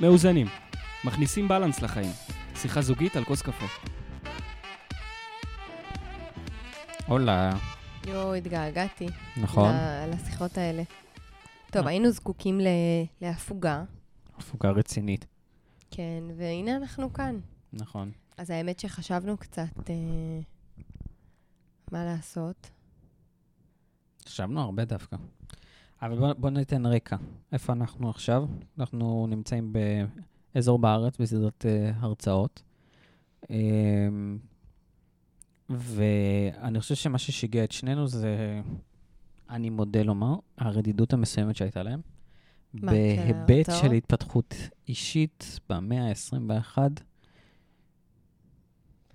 מאוזנים. 0.00 0.46
מכניסים 1.04 1.48
בלנס 1.48 1.82
לחיים. 1.82 2.10
שיחה 2.54 2.82
זוגית 2.82 3.16
על 3.16 3.24
כוס 3.24 3.42
קפה. 3.42 3.66
הולה, 7.06 7.50
יואו, 8.06 8.34
התגעגעתי. 8.34 9.06
נכון? 9.36 9.74
לשיחות 10.12 10.58
האלה. 10.58 10.82
טוב, 11.72 11.82
אה. 11.82 11.88
היינו 11.88 12.10
זקוקים 12.10 12.60
ל- 12.60 12.66
להפוגה, 13.20 13.84
הפוגה 14.38 14.70
רצינית. 14.70 15.26
כן, 15.90 16.22
והנה 16.36 16.76
אנחנו 16.76 17.12
כאן. 17.12 17.40
נכון. 17.72 18.10
אז 18.36 18.50
האמת 18.50 18.80
שחשבנו 18.80 19.36
קצת 19.36 19.90
אה, 19.90 19.94
מה 21.92 22.04
לעשות. 22.04 22.70
חשבנו 24.26 24.60
הרבה 24.60 24.84
דווקא. 24.84 25.16
אבל 26.02 26.18
בוא, 26.18 26.32
בוא 26.32 26.50
ניתן 26.50 26.86
רקע. 26.86 27.16
איפה 27.52 27.72
אנחנו 27.72 28.10
עכשיו? 28.10 28.46
אנחנו 28.78 29.26
נמצאים 29.28 29.72
באזור 30.54 30.78
בארץ 30.78 31.18
בסדרת 31.18 31.64
uh, 31.64 31.96
הרצאות. 32.00 32.62
Um, 33.44 33.48
ואני 35.70 36.80
חושב 36.80 36.94
שמה 36.94 37.18
ששיגע 37.18 37.64
את 37.64 37.72
שנינו 37.72 38.08
זה, 38.08 38.60
אני 39.50 39.70
מודה 39.70 40.02
לומר, 40.02 40.34
הרדידות 40.58 41.12
המסוימת 41.12 41.56
שהייתה 41.56 41.82
להם. 41.82 42.00
מה, 42.74 42.92
בהיבט 42.92 43.70
של? 43.80 43.92
התפתחות 43.92 44.54
אישית 44.88 45.60
במאה 45.68 46.08
ה-21. 46.08 46.78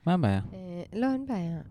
מה 0.05 0.13
הבעיה? 0.13 0.41
אה, 0.53 0.83
לא, 0.93 1.13
אין 1.13 1.25
בעיה. 1.25 1.61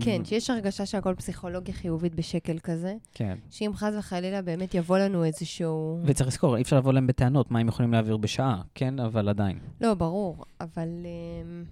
כן, 0.00 0.24
שיש 0.24 0.50
הרגשה 0.50 0.86
שהכל 0.86 1.14
פסיכולוגיה 1.14 1.74
חיובית 1.74 2.14
בשקל 2.14 2.58
כזה, 2.58 2.94
כן. 3.14 3.38
שאם 3.50 3.70
חס 3.74 3.92
וחלילה 3.98 4.42
באמת 4.42 4.74
יבוא 4.74 4.98
לנו 4.98 5.24
איזשהו... 5.24 6.00
וצריך 6.04 6.28
לזכור, 6.28 6.56
אי 6.56 6.62
אפשר 6.62 6.76
לבוא 6.78 6.92
להם 6.92 7.06
בטענות, 7.06 7.50
מה 7.50 7.58
הם 7.58 7.68
יכולים 7.68 7.92
להעביר 7.92 8.16
בשעה, 8.16 8.62
כן? 8.74 8.98
אבל 8.98 9.28
עדיין. 9.28 9.58
לא, 9.80 9.94
ברור, 9.94 10.44
אבל... 10.60 10.88
אה, 11.04 11.62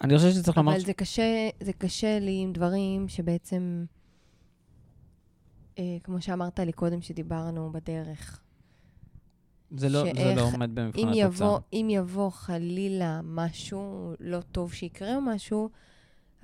אני 0.00 0.16
חושב 0.16 0.30
שצריך 0.30 0.56
לומר... 0.56 0.72
אבל 0.72 0.80
זה 0.84 0.92
קשה, 0.92 1.22
זה 1.60 1.72
קשה 1.72 2.18
לי 2.18 2.40
עם 2.42 2.52
דברים 2.52 3.08
שבעצם, 3.08 3.84
אה, 5.78 5.96
כמו 6.04 6.20
שאמרת 6.22 6.58
לי 6.60 6.72
קודם 6.72 7.00
שדיברנו 7.00 7.72
בדרך, 7.72 8.40
זה 9.76 9.88
לא, 9.88 10.02
זה 10.04 10.10
שאיך- 10.14 10.36
לא 10.36 10.42
עומד 10.42 10.70
במבחן 10.74 11.08
התוצאה. 11.08 11.56
אם 11.72 11.86
יבוא 11.90 12.30
חלילה 12.30 13.20
משהו 13.24 14.12
לא 14.20 14.40
טוב 14.52 14.72
שיקרה 14.72 15.16
או 15.16 15.20
משהו, 15.20 15.68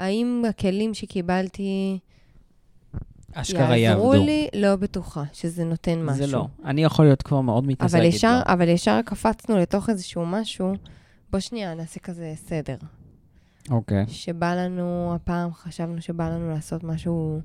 האם 0.00 0.42
הכלים 0.48 0.94
שקיבלתי 0.94 1.98
אשכרה 3.32 3.76
יעזרו 3.76 4.14
יעבדו. 4.14 4.26
לי? 4.26 4.48
לא 4.54 4.76
בטוחה 4.76 5.22
שזה 5.32 5.64
נותן 5.64 6.02
משהו. 6.02 6.26
זה 6.26 6.32
לא. 6.32 6.46
אני 6.64 6.84
יכול 6.84 7.04
להיות 7.04 7.22
כבר 7.22 7.40
מאוד 7.40 7.64
מתעסק 7.66 7.94
אבל. 7.94 8.04
ישר, 8.04 8.40
אבל 8.46 8.68
ישר 8.68 9.00
קפצנו 9.04 9.56
לתוך 9.58 9.90
איזשהו 9.90 10.26
משהו, 10.26 10.72
בוא 11.30 11.40
שנייה, 11.40 11.74
נעשה 11.74 12.00
כזה 12.00 12.32
סדר. 12.36 12.76
אוקיי. 13.70 14.04
שבא 14.08 14.54
לנו, 14.54 15.12
הפעם 15.14 15.52
חשבנו 15.52 16.00
שבא 16.02 16.28
לנו 16.28 16.50
לעשות 16.50 16.84
משהו 16.84 17.40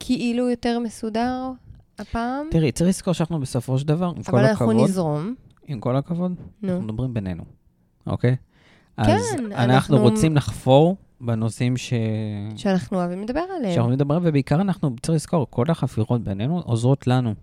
כאילו 0.00 0.50
יותר 0.50 0.78
מסודר 0.78 1.50
הפעם, 1.98 2.46
תראי, 2.50 2.72
צריך 2.72 2.88
לזכור 2.88 3.14
שאנחנו 3.14 3.40
בסופו 3.40 3.78
של 3.78 3.86
דבר, 3.88 4.12
עם 4.16 4.22
כל 4.22 4.36
אבל 4.38 4.44
אנחנו 4.46 4.70
הכבוד, 4.70 4.84
נזרום. 4.88 5.34
עם 5.66 5.80
כל 5.80 5.96
הכבוד, 5.96 6.34
נו, 6.62 6.72
אנחנו 6.72 6.84
מדברים 6.84 7.14
בינינו, 7.14 7.44
אוקיי? 8.06 8.36
אז 8.96 9.06
כן, 9.06 9.44
אנחנו 9.44 9.74
אנחנו- 9.74 9.98
רוצים 9.98 10.36
לחפור 10.36 10.96
בנושאים 11.26 11.76
ש... 11.76 11.92
שאנחנו 12.56 12.96
אוהבים 12.98 13.22
לדבר 13.22 13.44
עליהם. 13.58 13.74
שאנחנו 13.74 13.92
מדברים, 13.92 14.20
ובעיקר 14.24 14.60
אנחנו, 14.60 14.90
צריך 15.02 15.14
לזכור, 15.16 15.46
כל 15.50 15.64
החפירות 15.68 16.24
בינינו 16.24 16.60
עוזרות 16.60 17.06
לנו. 17.06 17.34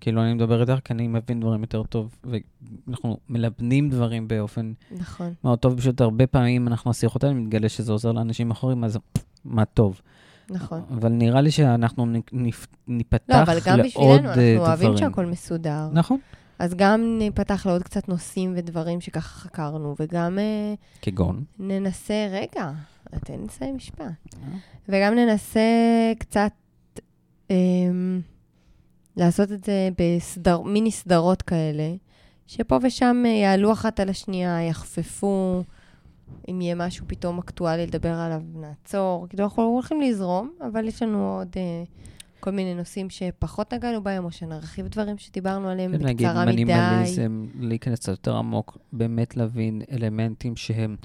כאילו, 0.00 0.22
אני 0.22 0.34
מדבר 0.34 0.60
יותר 0.60 0.80
כי 0.80 0.92
אני 0.92 1.08
מבין 1.08 1.40
דברים 1.40 1.60
יותר 1.60 1.82
טוב, 1.82 2.16
ואנחנו 2.24 3.16
מלבנים 3.28 3.90
דברים 3.90 4.28
באופן 4.28 4.72
נכון. 4.90 5.34
מאוד 5.44 5.58
טוב, 5.58 5.78
פשוט 5.78 6.00
הרבה 6.00 6.26
פעמים 6.26 6.68
אנחנו, 6.68 6.90
השיחות 6.90 7.24
האלה, 7.24 7.34
מתגלה 7.34 7.68
שזה 7.68 7.92
עוזר 7.92 8.12
לאנשים 8.12 8.50
אחרים, 8.50 8.84
אז 8.84 8.98
מה 9.44 9.64
טוב. 9.64 10.00
נכון. 10.50 10.80
אבל 10.90 11.08
נראה 11.08 11.40
לי 11.40 11.50
שאנחנו 11.50 12.06
נ- 12.06 12.20
נפ- 12.32 12.66
ניפתח 12.88 13.34
לא, 13.34 13.42
אבל 13.42 13.58
גם 13.66 13.76
לעוד 13.76 13.86
בשבילנו, 13.86 14.12
אה, 14.28 14.34
אנחנו 14.34 14.58
אוהבים 14.58 14.88
דברים. 14.92 14.96
שהכל 15.10 15.26
מסודר. 15.26 15.88
נכון. 15.92 16.18
אז 16.58 16.74
גם 16.74 17.18
ניפתח 17.18 17.66
לעוד 17.66 17.82
קצת 17.82 18.08
נושאים 18.08 18.52
ודברים 18.56 19.00
שככה 19.00 19.40
חקרנו, 19.40 19.94
וגם 20.00 20.38
אה, 20.38 20.74
כגון. 21.02 21.44
ננסה, 21.58 22.14
רגע, 22.32 22.70
תן 23.20 23.38
לי 23.40 23.44
לסיים 23.44 23.76
משפט. 23.76 24.36
וגם 24.88 25.14
ננסה 25.14 25.60
קצת 26.18 26.52
אמ, 27.50 28.20
לעשות 29.16 29.52
את 29.52 29.64
זה 29.64 29.88
בסדר, 29.98 30.62
מיני 30.62 30.90
סדרות 30.90 31.42
כאלה, 31.42 31.94
שפה 32.46 32.78
ושם 32.82 33.22
אה, 33.26 33.30
יעלו 33.30 33.72
אחת 33.72 34.00
על 34.00 34.08
השנייה, 34.08 34.62
יחפפו, 34.62 35.62
אם 36.48 36.60
יהיה 36.60 36.74
משהו 36.74 37.04
פתאום 37.08 37.38
אקטואלי 37.38 37.86
לדבר 37.86 38.14
עליו, 38.14 38.42
נעצור. 38.54 39.26
כאילו, 39.28 39.44
אנחנו 39.44 39.62
הולכים 39.62 40.00
לזרום, 40.00 40.52
אבל 40.60 40.88
יש 40.88 41.02
לנו 41.02 41.38
עוד 41.38 41.48
אה, 41.56 41.82
כל 42.40 42.50
מיני 42.50 42.74
נושאים 42.74 43.10
שפחות 43.10 43.74
נגענו 43.74 44.02
בהם, 44.02 44.24
או 44.24 44.32
שנרחיב 44.32 44.88
דברים 44.88 45.18
שדיברנו 45.18 45.68
עליהם 45.68 45.98
כן, 45.98 46.06
נגיד 46.06 46.26
בקצרה 46.26 46.44
מדי. 46.44 46.64
מינימליזם, 46.64 47.46
להיכנס 47.60 47.98
קצת 47.98 48.08
יותר 48.08 48.36
עמוק, 48.36 48.78
באמת 48.92 49.36
להבין 49.36 49.82
אלמנטים 49.92 50.56
שהם... 50.56 50.96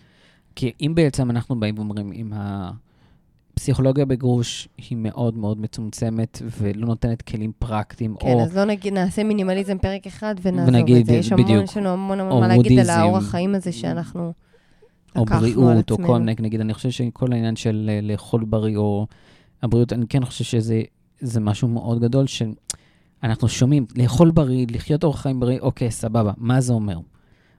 כי 0.58 0.72
אם 0.82 0.92
בעצם 0.96 1.30
אנחנו 1.32 1.60
באים 1.60 1.76
ואומרים, 1.78 2.12
אם 2.14 2.34
הפסיכולוגיה 3.54 4.06
בגרוש 4.06 4.68
היא 4.90 4.98
מאוד 4.98 5.38
מאוד 5.38 5.62
מצומצמת 5.62 6.42
ולא 6.60 6.88
נותנת 6.88 7.22
כלים 7.22 7.52
פרקטיים, 7.60 8.16
כן, 8.20 8.34
או... 8.34 8.44
אז 8.44 8.58
לא 8.58 8.66
נגיד, 8.66 8.94
נעשה 8.94 9.24
מינימליזם 9.24 9.78
פרק 9.78 10.08
אחד 10.08 10.36
ונעזוב 10.42 10.76
ונגיד, 10.76 10.98
את 10.98 11.06
זה. 11.06 11.14
יש 11.14 11.32
המון, 11.32 11.46
בדיוק. 11.46 11.64
יש 11.64 11.78
לנו 11.78 11.90
המון 11.90 12.20
המון 12.20 12.42
מה 12.42 12.48
להגיד 12.48 12.80
על. 12.80 12.90
האורח 12.90 13.24
חיים 13.24 13.56
הזה 13.56 13.72
שאנחנו 13.72 14.34
או 15.16 15.26
בריאות, 15.26 15.92
או. 15.92 15.98
כל 15.98 16.20
מיני, 16.20 16.36
נגיד, 16.40 16.62
אני 16.62 16.74
חושב 16.74 16.90
שכל 16.90 17.34
העניין 17.34 17.56
של 17.56 17.90
אה, 17.90 18.00
לאכול 18.02 18.46
בריא, 18.46 18.78
או 18.78 19.08
הבריאות, 19.64 19.94
אני 19.94 20.06
כן 20.10 20.26
חושב 20.26 20.44
שזה 20.44 20.82
זה 21.20 21.40
משהו 21.40 21.68
מאוד 21.68 22.00
גדול, 22.02 22.26
שאנחנו 22.28 23.48
שומעים, 23.48 23.86
לאכול 23.96 24.32
בריא, 24.32 24.66
לחיות 24.72 25.04
אורח 25.04 25.22
חיים 25.22 25.40
בריא, 25.40 25.60
אוקיי, 25.60 25.92
סבבה, 25.92 26.32
מה 26.38 26.62
זה 26.62 26.74
אומר? 26.74 26.98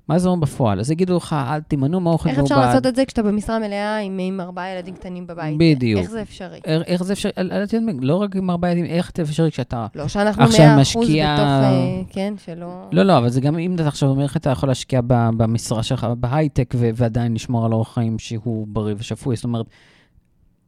מה 0.09 0.19
זה 0.19 0.29
אומר 0.29 0.41
בפועל? 0.41 0.81
אז 0.81 0.91
יגידו 0.91 1.17
לך, 1.17 1.37
אל 1.49 1.61
תימנעו 1.61 2.01
מאוכל 2.01 2.29
איך 2.29 2.39
מעובד. 2.39 2.53
אפשר 2.53 2.67
לעשות 2.67 2.87
את 2.87 2.97
זה 2.97 3.05
כשאתה 3.05 3.23
במשרה 3.23 3.59
מלאה 3.59 3.99
עם, 3.99 4.19
עם 4.23 4.41
ארבעה 4.41 4.71
ילדים 4.75 4.95
קטנים 4.95 5.27
בבית? 5.27 5.57
בדיוק. 5.59 6.01
איך 6.03 6.11
זה 6.11 6.23
אפשרי? 6.23 6.61
איך- 6.65 6.83
איך 6.87 7.03
זה 7.03 7.13
אפשרי? 7.13 7.33
אל- 7.39 7.53
אל 7.53 7.65
לא 8.01 8.17
רק 8.17 8.37
עם 8.37 8.51
ארבעה 8.51 8.71
ילדים, 8.71 8.85
איך 8.85 9.13
זה 9.17 9.23
אפשרי 9.23 9.51
כשאתה... 9.51 9.87
לא 9.95 10.09
שאנחנו 10.09 10.43
עכשיו 10.45 10.67
מאה 10.67 10.83
אחוז 10.83 10.97
משקיע- 11.05 11.35
בתוך, 11.35 11.45
אה, 11.47 12.03
כן, 12.13 12.35
שלא... 12.45 12.89
לא, 12.93 13.03
לא, 13.03 13.19
אבל 13.19 13.29
זה 13.29 13.41
גם 13.41 13.59
אם 13.59 13.75
אתה 13.75 13.89
עכשיו 13.89 14.09
אומר 14.09 14.23
איך 14.23 14.37
אתה 14.37 14.51
יכול 14.51 14.69
להשקיע 14.69 15.01
במשרה 15.37 15.83
שלך 15.83 16.07
בהייטק 16.19 16.75
ועדיין 16.95 17.35
לשמור 17.35 17.65
על 17.67 17.73
אורח 17.73 17.95
חיים 17.95 18.19
שהוא 18.19 18.67
בריא 18.71 18.95
ושפוי. 18.99 19.37
זאת 19.37 19.45
אומרת, 19.45 19.67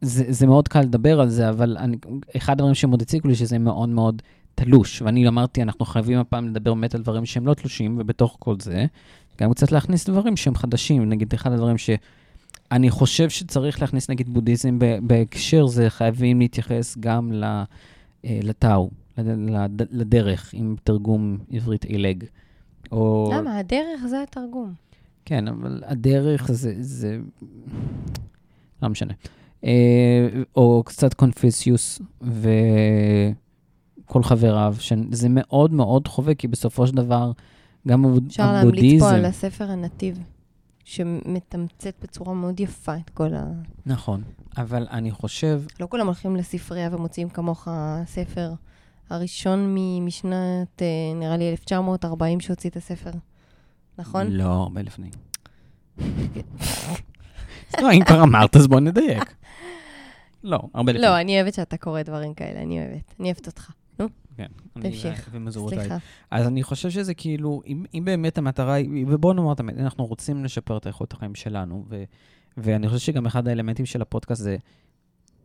זה, 0.01 0.23
זה 0.29 0.47
מאוד 0.47 0.67
קל 0.67 0.81
לדבר 0.81 1.21
על 1.21 1.29
זה, 1.29 1.49
אבל 1.49 1.77
אני, 1.79 1.97
אחד 2.37 2.53
הדברים 2.53 2.73
שמאוד 2.75 3.01
הציקו 3.01 3.27
לי 3.27 3.35
שזה 3.35 3.59
מאוד 3.59 3.89
מאוד 3.89 4.21
תלוש. 4.55 5.01
ואני 5.01 5.27
אמרתי, 5.27 5.61
אנחנו 5.61 5.85
חייבים 5.85 6.19
הפעם 6.19 6.47
לדבר 6.47 6.73
באמת 6.73 6.95
על 6.95 7.01
דברים 7.01 7.25
שהם 7.25 7.47
לא 7.47 7.53
תלושים, 7.53 7.97
ובתוך 7.99 8.35
כל 8.39 8.55
זה, 8.59 8.85
גם 9.41 9.53
קצת 9.53 9.71
להכניס 9.71 10.09
דברים 10.09 10.37
שהם 10.37 10.55
חדשים. 10.55 11.09
נגיד, 11.09 11.33
אחד 11.33 11.51
הדברים 11.51 11.75
שאני 11.77 12.89
חושב 12.89 13.29
שצריך 13.29 13.81
להכניס, 13.81 14.09
נגיד, 14.09 14.29
בודהיזם 14.33 14.79
בהקשר 15.01 15.67
זה, 15.67 15.89
חייבים 15.89 16.39
להתייחס 16.39 16.97
גם 16.99 17.31
אה, 17.43 17.63
לטאו, 18.43 18.89
לד- 19.17 19.49
לד- 19.49 19.87
לדרך, 19.91 20.49
עם 20.53 20.75
תרגום 20.83 21.37
עברית 21.51 21.83
עילג. 21.83 22.23
או... 22.91 23.31
למה? 23.33 23.57
הדרך 23.57 24.05
זה 24.09 24.23
התרגום. 24.23 24.73
כן, 25.25 25.47
אבל 25.47 25.83
הדרך 25.85 26.51
זה... 26.51 26.73
זה... 26.79 27.17
לא 28.83 28.89
משנה. 28.89 29.13
אה, 29.63 30.27
או 30.55 30.83
קצת 30.85 31.13
קונפיסיוס 31.13 32.01
וכל 32.21 33.33
חבריו, 34.23 34.75
שזה 34.79 35.27
מאוד 35.29 35.73
מאוד 35.73 36.07
חובק, 36.07 36.39
כי 36.39 36.47
בסופו 36.47 36.87
של 36.87 36.95
דבר, 36.95 37.31
גם 37.87 38.05
הבוד- 38.05 38.23
אפשר 38.27 38.43
להמליץ 38.53 38.63
הבודהיזם... 38.63 39.05
פה 39.05 39.11
על 39.11 39.25
הספר 39.25 39.71
הנתיב, 39.71 40.19
שמתמצת 40.83 41.93
בצורה 42.01 42.33
מאוד 42.33 42.59
יפה 42.59 42.95
את 42.95 43.09
כל 43.09 43.33
ה... 43.33 43.43
נכון, 43.85 44.23
אבל 44.57 44.87
אני 44.91 45.11
חושב... 45.11 45.61
לא 45.79 45.87
כולם 45.89 46.05
הולכים 46.05 46.35
לספרייה 46.35 46.89
ומוציאים 46.91 47.29
כמוך 47.29 47.67
ספר. 48.05 48.53
הראשון 49.09 49.75
משנת, 50.01 50.81
אה, 50.81 50.87
נראה 51.15 51.37
לי, 51.37 51.49
1940 51.51 52.39
שהוציא 52.39 52.69
את 52.69 52.75
הספר. 52.75 53.11
נכון? 53.97 54.27
לא, 54.31 54.43
הרבה 54.43 54.81
לפני. 54.81 55.09
אז 55.97 56.03
לא, 57.83 57.91
אם 57.93 58.03
כבר 58.05 58.23
אמרת, 58.23 58.55
אז 58.55 58.67
בוא 58.67 58.79
נדייק. 58.79 59.35
לא, 60.43 60.59
הרבה 60.73 60.91
לפני. 60.91 61.05
לא, 61.05 61.19
אני 61.21 61.35
אוהבת 61.41 61.53
שאתה 61.53 61.77
קורא 61.77 62.01
דברים 62.01 62.33
כאלה, 62.33 62.61
אני 62.61 62.79
אוהבת. 62.79 63.13
אני 63.19 63.27
אוהבת 63.27 63.47
אותך. 63.47 63.71
כן. 64.37 64.47
תמשיך. 64.73 65.29
סליחה. 65.79 65.97
אז 66.31 66.47
אני 66.47 66.63
חושב 66.63 66.89
שזה 66.89 67.13
כאילו, 67.13 67.61
אם, 67.67 67.85
אם 67.93 68.01
באמת 68.05 68.37
המטרה 68.37 68.73
היא, 68.73 69.05
ובואו 69.07 69.33
נאמר 69.33 69.53
את 69.53 69.59
האמת, 69.59 69.77
אנחנו 69.77 70.05
רוצים 70.05 70.43
לשפר 70.43 70.77
את 70.77 70.87
איכות 70.87 71.13
החיים 71.13 71.35
שלנו, 71.35 71.85
ו, 71.89 72.03
ואני 72.57 72.89
חושב 72.89 72.99
שגם 72.99 73.25
אחד 73.25 73.47
האלמנטים 73.47 73.85
של 73.85 74.01
הפודקאסט 74.01 74.41
זה 74.43 74.57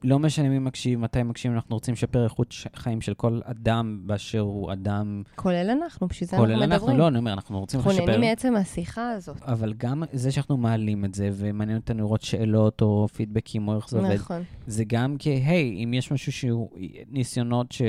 לא 0.05 0.19
משנה 0.19 0.49
מי 0.49 0.59
מקשיב, 0.59 1.01
מתי 1.01 1.23
מקשיב, 1.23 1.53
אנחנו 1.53 1.77
רוצים 1.77 1.95
לשפר 1.95 2.25
איכות 2.25 2.55
חיים 2.77 3.01
של 3.01 3.15
כל 3.15 3.41
אדם 3.45 4.01
באשר 4.07 4.41
הוא 4.41 4.73
אדם, 4.73 5.23
כולל 5.35 5.71
אנחנו, 5.71 6.09
בשביל 6.09 6.29
זה 6.29 6.37
כולל 6.37 6.53
אנחנו 6.53 6.65
אנחנו, 6.65 6.87
מדברים. 6.87 6.99
לא, 6.99 7.09
אני 7.09 7.19
אומר, 7.19 7.33
אנחנו 7.33 7.61
רוצים 7.61 7.81
אנחנו 7.81 7.93
לשפר. 7.93 8.07
נהנים 8.07 8.21
מעצם 8.21 8.57
השיחה 8.57 9.11
הזאת. 9.11 9.43
אבל 9.43 9.73
גם 9.73 10.03
זה 10.13 10.33
שאנחנו 10.33 10.57
מעלים 10.57 11.05
את 11.05 11.15
זה, 11.15 11.31
ומעניין 11.33 11.79
אותנו 11.79 11.99
לראות 11.99 12.23
שאלות 12.23 12.83
או 12.83 13.09
פידבקים 13.15 13.69
או 13.69 13.77
איך 13.77 13.91
זה 13.91 13.99
עובד, 13.99 14.15
נכון. 14.15 14.43
זה 14.67 14.85
גם 14.87 15.17
כי, 15.19 15.31
היי, 15.31 15.85
אם 15.85 15.95
יש 15.95 16.13
משהו 16.13 16.33
שהוא 16.33 16.71
ניסיונות 17.09 17.73
ש... 17.73 17.83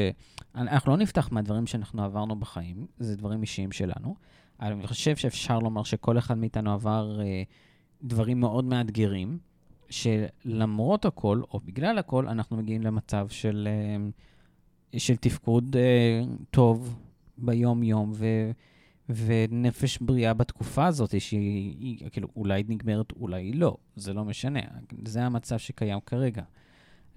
אנחנו 0.56 0.92
לא 0.92 0.98
נפתח 0.98 1.30
מהדברים 1.32 1.68
שאנחנו 1.68 2.04
עברנו 2.04 2.36
בחיים, 2.36 2.86
זה 3.00 3.16
דברים 3.16 3.42
אישיים 3.42 3.72
שלנו, 3.72 4.16
אני 4.62 4.88
חושב 4.88 5.16
שאפשר 5.16 5.60
לומר 5.60 5.84
שכל 5.84 6.18
אחד 6.18 6.38
מאיתנו 6.38 6.74
עבר 6.74 7.22
אה, 7.22 7.44
דברים 8.04 8.40
מאוד 8.40 8.66
מאתגרים, 8.66 9.38
שלמרות 9.90 11.06
הכל, 11.06 11.42
או 11.54 11.60
בגלל 11.66 11.98
הכל, 11.98 12.28
אנחנו 12.28 12.58
מגיעים 12.58 12.82
למצב 12.82 13.28
של, 13.30 13.68
אה, 13.72 15.00
של 15.00 15.16
תפקוד 15.16 15.76
אה, 15.76 16.22
טוב 16.52 17.00
ביום-יום, 17.38 18.12
ו... 18.16 18.52
ונפש 19.10 19.98
בריאה 19.98 20.34
בתקופה 20.34 20.86
הזאת, 20.86 21.22
שהיא 21.22 21.76
היא, 21.80 22.10
כאילו 22.10 22.28
אולי 22.36 22.64
נגמרת, 22.68 23.12
אולי 23.12 23.54
לא, 23.54 23.78
זה 23.96 24.14
לא 24.14 24.26
משנה, 24.26 24.60
זה 25.06 25.24
המצב 25.24 25.58
שקיים 25.58 26.00
כרגע. 26.06 26.44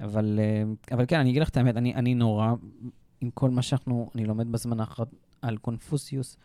אבל, 0.00 0.40
אה, 0.43 0.62
אבל 0.94 1.05
כן, 1.08 1.19
אני 1.19 1.31
אגיד 1.31 1.43
לך 1.43 1.49
את 1.49 1.56
האמת, 1.56 1.76
אני, 1.76 1.94
אני 1.94 2.14
נורא, 2.14 2.52
עם 3.20 3.31
כל 3.31 3.50
מה 3.50 3.62
שאנחנו, 3.62 4.11
אני 4.14 4.25
לומד 4.25 4.52
בזמן 4.52 4.81
האחרון 4.81 5.08
על 5.43 5.56
קונפוסיוס, 5.56 6.37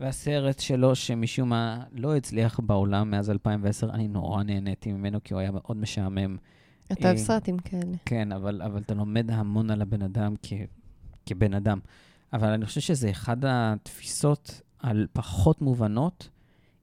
והסרט 0.00 0.58
שלו, 0.58 0.94
שמשום 0.94 1.48
מה 1.48 1.84
לא 1.92 2.16
הצליח 2.16 2.60
בעולם 2.60 3.10
מאז 3.10 3.30
2010, 3.30 3.90
אני 3.90 4.08
נורא 4.08 4.42
נהניתי 4.42 4.92
ממנו, 4.92 5.18
כי 5.24 5.34
הוא 5.34 5.40
היה 5.40 5.50
מאוד 5.50 5.76
משעמם. 5.76 6.36
אתה 6.92 7.04
אוהב 7.04 7.16
אה, 7.16 7.22
סרטים 7.24 7.58
כאלה. 7.58 7.96
כן, 8.04 8.32
אבל, 8.32 8.62
אבל 8.62 8.80
אתה 8.80 8.94
לומד 8.94 9.30
המון 9.30 9.70
על 9.70 9.82
הבן 9.82 10.02
אדם 10.02 10.34
כ, 10.42 10.52
כבן 11.26 11.54
אדם. 11.54 11.78
אבל 12.32 12.48
אני 12.48 12.66
חושב 12.66 12.80
שזה 12.80 13.10
אחד 13.10 13.36
התפיסות 13.44 14.60
על 14.78 15.06
פחות 15.12 15.62
מובנות, 15.62 16.28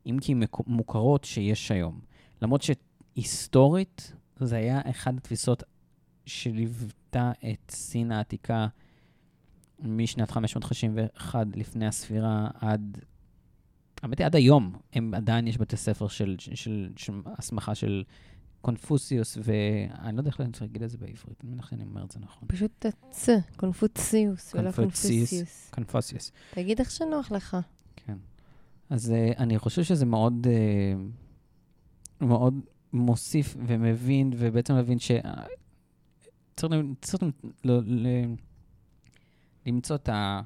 אם 0.05 0.17
כי 0.21 0.35
מוכרות 0.67 1.23
שיש 1.23 1.71
היום. 1.71 1.99
למרות 2.41 2.61
שהיסטורית, 2.61 4.13
זה 4.39 4.55
היה 4.55 4.81
אחת 4.89 5.13
התפיסות 5.17 5.63
שליוותה 6.25 7.31
את 7.51 7.71
סין 7.71 8.11
העתיקה 8.11 8.67
משנת 9.81 10.31
551 10.31 11.47
לפני 11.55 11.87
הספירה 11.87 12.47
עד... 12.53 12.97
האמת 14.01 14.19
היא, 14.19 14.25
עד 14.25 14.35
היום, 14.35 14.75
הם 14.93 15.13
עדיין 15.13 15.47
יש 15.47 15.57
בתי 15.57 15.77
ספר 15.77 16.07
של, 16.07 16.35
של, 16.39 16.55
של, 16.55 16.89
של 16.95 17.13
הסמכה 17.25 17.75
של 17.75 18.03
קונפוסיוס, 18.61 19.37
ואני 19.43 20.15
לא 20.15 20.19
יודע 20.19 20.29
איך 20.29 20.41
אני 20.41 20.51
צריך 20.51 20.61
להגיד 20.61 20.83
את 20.83 20.89
זה 20.89 20.97
בעברית, 20.97 21.43
אני 21.43 21.51
מניח 21.51 21.69
שאני 21.69 21.83
אומר 21.83 22.03
את 22.03 22.11
זה 22.11 22.19
נכון. 22.19 22.47
פשוט 22.47 22.85
הצ, 22.85 23.29
קונפוציוס, 23.57 24.55
ולא. 24.55 24.71
קונפוסיוס. 24.71 25.69
קונפוסיוס. 25.69 26.31
תגיד 26.53 26.79
איך 26.79 26.91
שנוח 26.91 27.31
לך. 27.31 27.57
כן. 27.95 28.17
אז 28.89 29.13
uh, 29.13 29.37
אני 29.37 29.59
חושב 29.59 29.83
שזה 29.83 30.05
מאוד, 30.05 30.47
uh, 30.47 32.25
מאוד 32.25 32.59
מוסיף 32.93 33.55
ומבין, 33.67 34.33
ובעצם 34.37 34.75
מבין 34.75 34.99
ש... 34.99 35.11
צריך, 36.55 36.73
צריך 37.01 37.23
ל, 37.63 37.71
ל, 37.71 38.07
למצוא 39.65 39.95
את, 39.95 40.09
ה, 40.09 40.41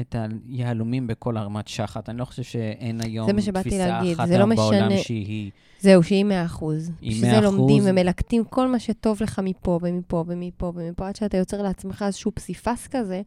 את 0.00 0.16
היהלומים 0.48 1.06
בכל 1.06 1.36
הרמת 1.36 1.68
שחת. 1.68 2.08
אני 2.08 2.18
לא 2.18 2.24
חושב 2.24 2.42
שאין 2.42 3.00
היום 3.00 3.26
תפיסה 3.40 3.86
להגיד, 3.88 4.12
אחת 4.12 4.28
זה 4.28 4.34
לא 4.34 4.38
היום 4.38 4.54
בעולם 4.56 4.86
משנה- 4.86 5.02
שהיא... 5.02 5.50
זהו, 5.80 6.02
שהיא 6.02 6.24
100 6.24 6.44
אחוז. 6.44 6.90
היא 7.00 7.14
שזה 7.16 7.38
100%. 7.38 7.42
לומדים 7.42 7.82
ומלקטים 7.86 8.44
כל 8.44 8.68
מה 8.68 8.78
שטוב 8.78 9.22
לך 9.22 9.40
מפה 9.44 9.78
ומפה 9.82 10.24
ומפה 10.26 10.72
ומפה, 10.74 11.08
עד 11.08 11.16
שאתה 11.16 11.36
יוצר 11.36 11.62
לעצמך 11.62 12.04
איזשהו 12.06 12.32
פסיפס 12.34 12.86
כזה, 12.90 13.22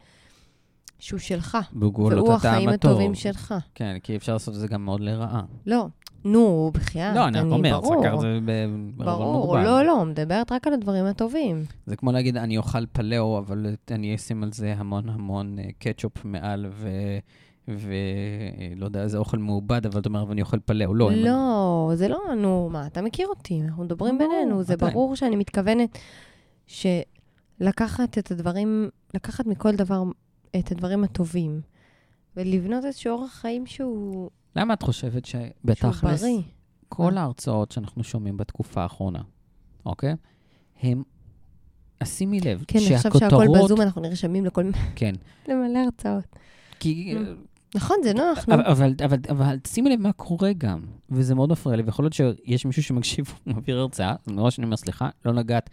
שהוא 1.03 1.19
שלך. 1.19 1.57
בגבולות 1.73 2.19
והוא 2.19 2.33
הטעם 2.33 2.53
החיים 2.53 2.69
הטוב. 2.69 2.91
הטובים 2.91 3.15
שלך. 3.15 3.53
כן, 3.75 3.97
כי 4.03 4.15
אפשר 4.15 4.33
לעשות 4.33 4.53
את 4.53 4.59
זה 4.59 4.67
גם 4.67 4.85
מאוד 4.85 5.01
לרעה. 5.01 5.41
לא, 5.65 5.87
נו, 6.25 6.71
בחייאת, 6.73 7.15
לא, 7.15 7.27
אני 7.27 7.39
רק 7.39 7.45
אומר, 7.45 7.81
ברור. 7.81 8.21
זה 8.21 8.39
ברור, 8.97 9.45
מוגבל. 9.45 9.63
לא, 9.63 9.85
לא, 9.85 10.05
מדברת 10.05 10.51
רק 10.51 10.67
על 10.67 10.73
הדברים 10.73 11.05
הטובים. 11.05 11.63
זה 11.85 11.95
כמו 11.95 12.11
להגיד, 12.11 12.37
אני 12.37 12.57
אוכל 12.57 12.85
פלאו, 12.85 13.37
אבל 13.37 13.75
אני 13.91 14.15
אשים 14.15 14.43
על 14.43 14.51
זה 14.51 14.73
המון 14.77 15.09
המון 15.09 15.59
אה, 15.59 15.63
קטשופ 15.79 16.25
מעל, 16.25 16.65
ו... 16.71 16.89
ולא 17.67 18.85
יודע, 18.85 19.03
איזה 19.03 19.17
אוכל 19.17 19.37
מעובד, 19.37 19.85
אבל 19.85 19.99
אתה 19.99 20.09
אומר, 20.09 20.21
אבל 20.21 20.31
אני 20.31 20.41
אוכל 20.41 20.59
פלאו. 20.59 20.93
לא, 20.93 21.11
לא, 21.11 21.91
זה 21.95 22.07
לא, 22.07 22.19
נו, 22.37 22.69
מה, 22.71 22.87
אתה 22.87 23.01
מכיר 23.01 23.27
אותי, 23.27 23.61
אנחנו 23.61 23.83
מדברים 23.83 24.19
לא, 24.19 24.27
בינינו, 24.27 24.63
זה 24.63 24.73
עדיין. 24.73 24.93
ברור 24.93 25.15
שאני 25.15 25.35
מתכוונת 25.35 25.97
שלקחת 26.67 28.17
את 28.17 28.31
הדברים, 28.31 28.89
לקחת 29.13 29.45
מכל 29.45 29.75
דבר 29.75 30.03
את 30.59 30.71
הדברים 30.71 31.03
הטובים, 31.03 31.61
ולבנות 32.37 32.85
איזשהו 32.85 33.11
אורח 33.11 33.33
חיים 33.33 33.65
שהוא 33.65 34.29
למה 34.55 34.73
את 34.73 34.81
חושבת 34.81 35.25
שבתכלס. 35.25 36.23
כל 36.89 37.17
ההרצאות 37.17 37.71
שאנחנו 37.71 38.03
שומעים 38.03 38.37
בתקופה 38.37 38.81
האחרונה, 38.81 39.21
אוקיי? 39.85 40.15
הם, 40.81 41.03
שימי 42.03 42.39
לב, 42.39 42.63
כן, 42.67 42.79
עכשיו 42.79 42.97
שהכל 42.97 43.19
שהכותרות... 43.19 43.63
בזום, 43.63 43.81
אנחנו 43.81 44.01
נרשמים 44.01 44.45
לכל 44.45 44.71
כן, 44.95 45.15
למלא 45.47 45.79
הרצאות. 45.79 46.35
כי... 46.79 47.15
נכון, 47.75 47.97
זה 48.03 48.13
נוח, 48.13 48.47
נו. 48.47 48.55
אבל, 48.55 48.63
אבל, 48.65 48.93
אבל, 49.05 49.17
אבל 49.29 49.57
שימי 49.67 49.89
לב 49.89 50.01
מה 50.01 50.11
קורה 50.11 50.53
גם, 50.53 50.79
וזה 51.09 51.35
מאוד 51.35 51.51
מפריע 51.51 51.75
לי, 51.77 51.83
ויכול 51.83 52.05
להיות 52.05 52.13
שיש 52.13 52.65
מישהו 52.65 52.83
שמקשיב, 52.83 53.25
הוא 53.43 53.53
מעביר 53.53 53.79
הרצאה, 53.79 54.15
אז 54.27 54.33
מראש 54.33 54.59
אני 54.59 54.65
אומר, 54.65 54.77
סליחה, 54.77 55.09
לא 55.25 55.33
לגעת 55.33 55.69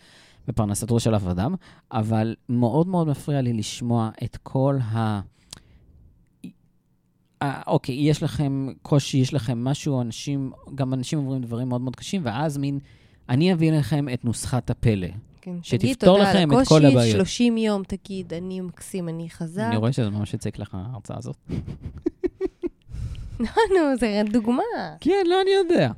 בפרנסתו 0.51 1.01
של 1.01 1.17
אף 1.17 1.27
אדם, 1.27 1.55
אבל 1.93 2.35
מאוד 2.49 2.89
מאוד 2.89 3.09
מפריע 3.09 3.41
לי 3.41 3.53
לשמוע 3.53 4.11
את 4.25 4.37
כל 4.43 4.79
ה... 4.93 5.21
אה, 7.43 7.63
אוקיי, 7.67 7.95
יש 7.95 8.23
לכם 8.23 8.69
קושי, 8.83 9.19
יש 9.19 9.35
לכם 9.35 9.65
משהו, 9.65 10.01
אנשים, 10.01 10.53
גם 10.75 10.95
אנשים 10.95 11.19
עוברים 11.19 11.43
דברים 11.43 11.69
מאוד 11.69 11.81
מאוד 11.81 11.97
קשים, 11.97 12.21
ואז 12.25 12.59
מין, 12.59 12.79
אני 13.29 13.53
אביא 13.53 13.73
לכם 13.73 14.09
את 14.09 14.25
נוסחת 14.25 14.71
הפלא. 14.71 15.09
כן, 15.41 15.57
שתפתור 15.63 15.79
תגיד 15.79 15.97
תודה 15.97 16.31
לכם 16.31 16.51
על 16.51 16.63
את 16.63 16.69
כל 16.69 16.77
הקושי, 16.77 16.87
הבעיות. 16.87 17.17
30 17.17 17.57
יום, 17.57 17.83
תגיד, 17.83 18.35
אני 18.35 18.61
מקסים, 18.61 19.09
אני 19.09 19.31
חזק. 19.31 19.67
אני 19.69 19.77
רואה 19.77 19.93
שזה 19.93 20.11
ממש 20.11 20.35
הציק 20.35 20.59
לך, 20.59 20.75
ההרצאה 20.75 21.19
הזאת. 21.19 21.37
נו, 23.75 23.97
זה 24.01 24.23
דוגמה. 24.33 24.63
כן, 25.01 25.25
לא, 25.27 25.41
אני 25.43 25.51
יודע. 25.51 25.93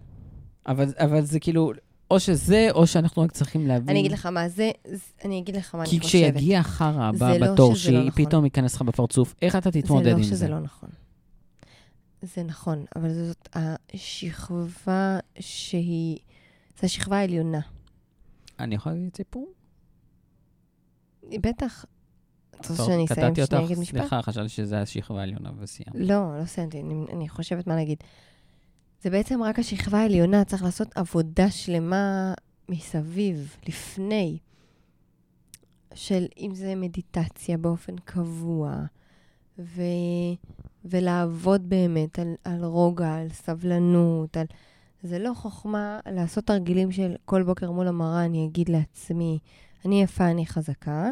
אבל, 0.66 0.92
אבל 0.98 1.20
זה 1.20 1.40
כאילו, 1.40 1.72
או 2.12 2.20
שזה, 2.20 2.68
או 2.74 2.86
שאנחנו 2.86 3.22
רק 3.22 3.32
צריכים 3.32 3.66
להבין. 3.66 3.88
אני 3.88 4.00
אגיד 4.00 4.12
לך 4.12 4.26
מה 4.26 4.48
זה, 4.48 4.70
זה- 4.84 4.98
אני 5.24 5.38
אגיד 5.38 5.56
לך 5.56 5.74
מה 5.74 5.80
אני 5.82 5.90
כי 5.90 6.00
חושבת. 6.00 6.34
כשיגיע 6.34 6.58
החרא 6.60 7.04
הבא 7.04 7.32
זה 7.32 7.38
לא 7.38 7.52
בתור, 7.52 7.70
לא 7.70 7.76
שהיא 7.76 7.98
נכון. 7.98 8.24
פתאום 8.24 8.44
ייכנס 8.44 8.74
לך 8.74 8.82
בפרצוף, 8.82 9.34
איך 9.42 9.56
אתה 9.56 9.70
תתמודד 9.70 10.04
זה 10.04 10.10
עם 10.10 10.16
לא 10.18 10.22
זה? 10.24 10.30
שזה 10.30 10.48
לא 10.48 10.60
נכון. 10.60 10.88
זה 12.22 12.42
נכון, 12.42 12.84
אבל 12.96 13.12
זאת 13.12 13.48
השכבה 13.94 15.18
שהיא... 15.40 16.18
זו 16.80 16.86
השכבה 16.86 17.16
העליונה. 17.18 17.60
אני 18.60 18.74
יכול 18.74 18.92
להגיד 18.92 19.16
סיפור? 19.16 19.52
בטח... 21.40 21.84
אתה 22.60 22.68
רוצה 22.68 22.84
שאני 22.84 23.04
אסיים 23.04 23.28
אותך, 23.40 23.52
להגיד 23.52 23.78
משפט? 23.78 23.98
סליחה, 24.00 24.22
חשבתי 24.22 24.48
שזה 24.48 24.80
השכבה 24.80 25.20
העליונה 25.20 25.50
וסיימת. 25.58 25.92
לא, 25.94 26.38
לא 26.40 26.44
סיימתי, 26.44 26.80
אני, 26.80 26.94
אני 27.12 27.28
חושבת 27.28 27.66
מה 27.66 27.76
להגיד. 27.76 27.98
זה 29.02 29.10
בעצם 29.10 29.42
רק 29.42 29.58
השכבה 29.58 29.98
העליונה, 29.98 30.44
צריך 30.44 30.62
לעשות 30.62 30.88
עבודה 30.94 31.50
שלמה 31.50 32.34
מסביב, 32.68 33.56
לפני, 33.68 34.38
של 35.94 36.26
אם 36.38 36.54
זה 36.54 36.74
מדיטציה 36.74 37.58
באופן 37.58 37.96
קבוע, 38.04 38.76
ו, 39.58 39.82
ולעבוד 40.84 41.68
באמת 41.68 42.18
על, 42.18 42.34
על 42.44 42.64
רוגע, 42.64 43.14
על 43.14 43.28
סבלנות, 43.28 44.36
על... 44.36 44.46
זה 45.02 45.18
לא 45.18 45.32
חוכמה 45.34 46.00
לעשות 46.06 46.46
תרגילים 46.46 46.92
של 46.92 47.14
כל 47.24 47.42
בוקר 47.42 47.70
מול 47.70 47.88
המראה, 47.88 48.24
אני 48.24 48.46
אגיד 48.46 48.68
לעצמי, 48.68 49.38
אני 49.84 50.02
יפה, 50.02 50.30
אני 50.30 50.46
חזקה, 50.46 51.10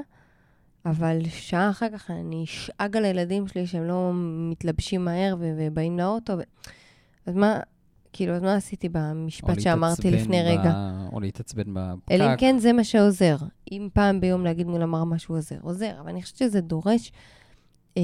אבל 0.86 1.18
שעה 1.28 1.70
אחר 1.70 1.86
כך 1.92 2.10
אני 2.10 2.44
אשאג 2.44 2.96
על 2.96 3.04
הילדים 3.04 3.48
שלי 3.48 3.66
שהם 3.66 3.84
לא 3.84 4.10
מתלבשים 4.50 5.04
מהר 5.04 5.36
ובאים 5.40 5.98
לאוטו. 5.98 6.32
ו... 6.38 6.42
אז 7.26 7.36
מה, 7.36 7.60
כאילו, 8.12 8.34
אז 8.34 8.42
מה 8.42 8.54
עשיתי 8.54 8.88
במשפט 8.92 9.60
שאמרתי 9.60 10.10
לפני 10.10 10.42
ב- 10.42 10.46
רגע? 10.46 10.90
או 11.12 11.20
להתעצבן 11.20 11.74
בפקק. 11.74 12.10
אלא 12.12 12.24
אם 12.32 12.36
כן 12.36 12.58
זה 12.58 12.72
מה 12.72 12.84
שעוזר. 12.84 13.36
אם 13.72 13.88
פעם 13.92 14.20
ביום 14.20 14.44
להגיד 14.44 14.66
מול 14.66 14.82
המראה 14.82 15.04
משהו 15.04 15.34
עוזר, 15.34 15.56
עוזר. 15.62 16.00
אבל 16.00 16.08
אני 16.08 16.22
חושבת 16.22 16.36
שזה 16.36 16.60
דורש 16.60 17.12
אה, 17.96 18.02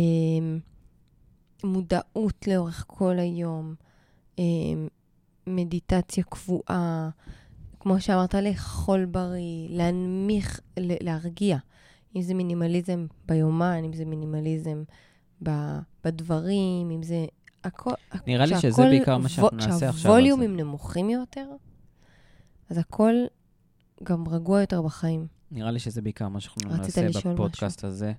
מודעות 1.64 2.46
לאורך 2.46 2.84
כל 2.86 3.18
היום, 3.18 3.74
אה, 4.38 4.44
מדיטציה 5.46 6.24
קבועה, 6.24 7.10
כמו 7.80 8.00
שאמרת, 8.00 8.34
לאכול 8.34 9.04
בריא, 9.04 9.68
להנמיך, 9.70 10.60
להרגיע. 10.76 11.58
אם 12.16 12.22
זה 12.22 12.34
מינימליזם 12.34 13.06
ביומן, 13.28 13.84
אם 13.84 13.92
זה 13.92 14.04
מינימליזם 14.04 14.82
בדברים, 16.04 16.90
אם 16.90 17.02
זה... 17.02 17.26
הכל, 17.66 17.92
נראה 18.26 18.46
לי 18.46 18.60
שזה 18.60 18.82
בעיקר 18.82 19.18
מה 19.18 19.28
שאנחנו 19.28 19.56
נעשה 19.56 19.68
עכשיו. 19.74 19.88
על 19.88 19.92
זה. 19.94 19.98
שהווליומים 20.00 20.56
נמוכים 20.56 21.10
יותר, 21.10 21.48
אז 22.70 22.78
הכל 22.78 23.14
גם 24.02 24.28
רגוע 24.28 24.60
יותר 24.60 24.82
בחיים. 24.82 25.26
נראה 25.50 25.70
לי 25.70 25.78
שזה 25.78 26.02
בעיקר 26.02 26.28
מה 26.28 26.40
שאנחנו 26.40 26.70
נעשה 26.76 27.08
בפודקאסט 27.34 27.84
הזה. 27.84 28.12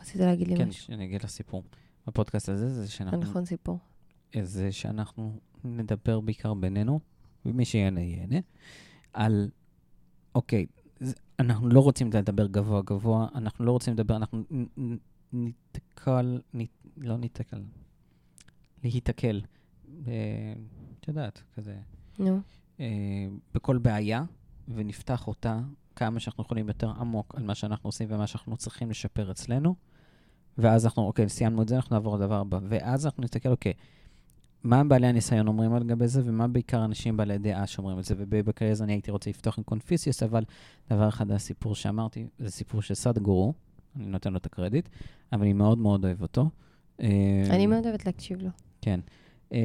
רצית 0.00 0.16
להגיד 0.20 0.48
לי 0.48 0.56
כן, 0.56 0.68
משהו. 0.68 0.82
שאני 0.84 1.04
אגיד 1.04 1.22
לסיפור. 1.24 1.62
בפודקאסט 2.06 2.48
הזה 2.48 2.68
זה 2.70 2.90
שאנחנו, 2.90 3.18
נכון, 3.20 3.44
סיפור. 3.44 3.78
זה 4.42 4.72
שאנחנו 4.72 5.38
נדבר 5.64 6.20
בעיקר 6.20 6.54
בינינו, 6.54 7.00
ומי 7.46 7.64
שיהנה 7.64 8.00
ייהנה, 8.00 8.36
על, 9.12 9.50
אוקיי, 10.34 10.66
זה- 11.00 11.14
אנחנו 11.38 11.68
לא 11.68 11.80
רוצים 11.80 12.10
לדבר 12.12 12.46
גבוה 12.46 12.82
גבוה, 12.82 13.26
אנחנו 13.34 13.64
לא 13.64 13.72
רוצים 13.72 13.94
לדבר, 13.94 14.16
אנחנו 14.16 14.42
נ- 14.50 14.96
נ- 15.34 16.64
לא 16.96 17.16
ניתקל, 17.18 17.62
להיתקל, 18.84 19.40
ב- 20.02 20.10
את 21.00 21.08
יודעת, 21.08 21.42
כזה, 21.54 21.76
נו. 22.18 22.40
אה, 22.80 22.86
בכל 23.54 23.78
בעיה, 23.78 24.24
ונפתח 24.68 25.28
אותה 25.28 25.60
כמה 25.96 26.20
שאנחנו 26.20 26.44
יכולים 26.44 26.68
יותר 26.68 26.90
עמוק 26.90 27.34
על 27.36 27.42
מה 27.42 27.54
שאנחנו 27.54 27.88
עושים 27.88 28.08
ומה 28.10 28.26
שאנחנו 28.26 28.56
צריכים 28.56 28.90
לשפר 28.90 29.30
אצלנו. 29.30 29.74
ואז 30.58 30.84
אנחנו, 30.84 31.02
אוקיי, 31.02 31.28
סיימנו 31.28 31.62
את 31.62 31.68
זה, 31.68 31.76
אנחנו 31.76 31.96
נעבור 31.96 32.16
לדבר 32.16 32.40
הבא. 32.40 32.58
ואז 32.68 33.06
אנחנו 33.06 33.22
נסתכל, 33.22 33.48
אוקיי, 33.48 33.72
מה 34.64 34.84
בעלי 34.84 35.06
הניסיון 35.06 35.48
אומרים 35.48 35.74
על 35.74 35.84
גבי 35.84 36.08
זה, 36.08 36.22
ומה 36.24 36.48
בעיקר 36.48 36.84
אנשים 36.84 37.16
בעלי 37.16 37.38
דעה 37.38 37.66
שאומרים 37.66 37.98
את 37.98 38.04
זה. 38.04 38.14
ובכאלה 38.18 38.70
אז 38.70 38.82
אני 38.82 38.92
הייתי 38.92 39.10
רוצה 39.10 39.30
לפתוח 39.30 39.58
עם 39.58 39.64
קונפיסיוס, 39.64 40.22
אבל 40.22 40.44
דבר 40.90 41.08
אחד, 41.08 41.30
הסיפור 41.30 41.74
שאמרתי, 41.74 42.26
זה 42.38 42.50
סיפור 42.50 42.82
של 42.82 42.94
סאדגורו, 42.94 43.54
אני 43.96 44.06
נותן 44.06 44.32
לו 44.32 44.38
את 44.38 44.46
הקרדיט, 44.46 44.88
אבל 45.32 45.42
אני 45.42 45.52
מאוד 45.52 45.78
מאוד 45.78 46.04
אוהב 46.04 46.22
אותו. 46.22 46.50
אה, 47.00 47.42
אני 47.50 47.66
מאוד 47.66 47.86
אוהבת 47.86 48.06
להקשיב 48.06 48.42
לו. 48.42 48.50
כן. 48.82 49.00
אה, 49.52 49.58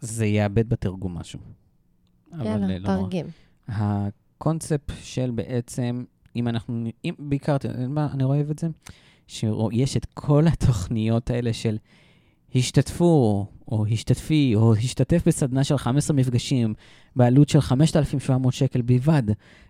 זה 0.00 0.26
יאבד 0.26 0.68
בתרגום 0.68 1.18
משהו. 1.18 1.40
יאללה, 2.44 2.78
לא. 2.78 2.86
תרגם. 2.86 3.26
הקונספט 3.68 4.92
של 5.02 5.30
בעצם, 5.30 6.04
אם 6.36 6.48
אנחנו, 6.48 6.84
אם 7.04 7.14
בעיקר, 7.18 7.56
מה, 7.88 8.08
אני 8.14 8.24
אוהב 8.24 8.50
את 8.50 8.58
זה, 8.58 8.68
שיש 9.26 9.96
את 9.96 10.04
כל 10.14 10.46
התוכניות 10.46 11.30
האלה 11.30 11.52
של 11.52 11.76
השתתפו, 12.54 13.46
או 13.68 13.86
השתתפי, 13.86 14.52
או 14.54 14.74
השתתף 14.74 15.22
בסדנה 15.26 15.64
של 15.64 15.78
15 15.78 16.16
מפגשים, 16.16 16.74
בעלות 17.16 17.48
של 17.48 17.60
5,700 17.60 18.54
שקל 18.54 18.82
בלבד, 18.82 19.22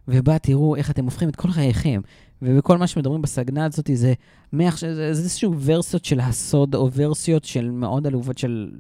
ובה 0.09 0.39
תראו 0.39 0.77
איך 0.77 0.91
אתם 0.91 1.05
הופכים 1.05 1.29
את 1.29 1.37
כל 1.37 1.51
חייכם. 1.51 2.01
ובכל 2.43 2.79
מה 2.79 2.87
שמדברים 2.87 3.23
בסדנה 3.23 3.65
הזאת 3.65 3.91
זה, 3.95 4.15
מעכשיו, 4.53 4.89
זה 4.89 5.15
זה 5.15 5.23
איזשהו 5.23 5.55
ורסיות 5.61 6.05
של 6.05 6.21
הסוד, 6.21 6.75
או 6.75 6.91
ורסיות 6.93 7.45
של 7.45 7.71
מאוד 7.71 8.07
עלובות 8.07 8.39
של, 8.39 8.71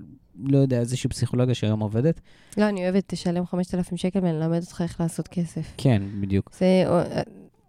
לא 0.44 0.58
יודע, 0.58 0.80
איזושהי 0.80 1.10
פסיכולוגיה 1.10 1.54
שהיום 1.54 1.80
עובדת. 1.80 2.20
לא, 2.56 2.68
אני 2.68 2.84
אוהבת, 2.84 3.04
תשלם 3.06 3.46
5,000 3.46 3.96
שקל 3.96 4.18
ואני 4.22 4.36
אלמד 4.36 4.60
אותך 4.60 4.80
איך 4.82 5.00
לעשות 5.00 5.28
כסף. 5.28 5.72
כן, 5.76 6.02
בדיוק. 6.20 6.50
זה, 6.58 6.84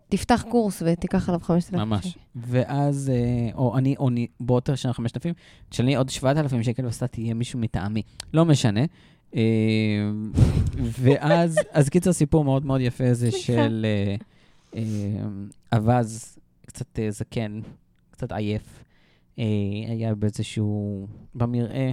תפתח 0.10 0.46
קורס 0.50 0.84
ותיקח 0.86 1.30
עליו 1.30 1.40
5,000 1.40 1.80
ממש. 1.80 2.08
שקל. 2.08 2.20
ואז, 2.36 3.12
אה, 3.14 3.54
או 3.56 3.78
אני, 3.78 3.96
או 3.98 4.10
אני, 4.10 4.28
בוא 4.40 4.62
תשלם 4.64 4.94
5,000, 4.94 5.34
תשלמי 5.70 5.96
עוד 5.96 6.10
7,000 6.10 6.64
שקל 6.64 6.86
ואתה 6.86 7.08
תהיה 7.08 7.34
מישהו 7.34 7.60
מטעמי. 7.60 8.02
לא 8.34 8.46
משנה. 8.46 8.82
אה, 9.36 9.42
ואז, 10.78 11.60
אז 11.72 11.90
קיצר 11.90 12.14
סיפור 12.14 12.44
מאוד 12.44 12.66
מאוד 12.66 12.82
יפה 12.82 13.14
זה. 13.14 13.32
של 13.32 13.86
אה, 14.76 14.82
אווז, 15.74 16.38
קצת 16.66 17.00
זקן, 17.10 17.60
קצת 18.12 18.32
עייף. 18.32 18.84
היה 19.88 20.16
באיזשהו, 20.16 21.08
במרעה, 21.36 21.92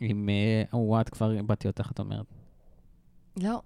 עם, 0.00 0.28
אה, 0.28 0.78
וואט, 0.78 1.08
כבר 1.08 1.36
איבדתי 1.36 1.68
אותך, 1.68 1.90
את 1.90 1.98
אומרת. 1.98 2.26
לא. 3.36 3.60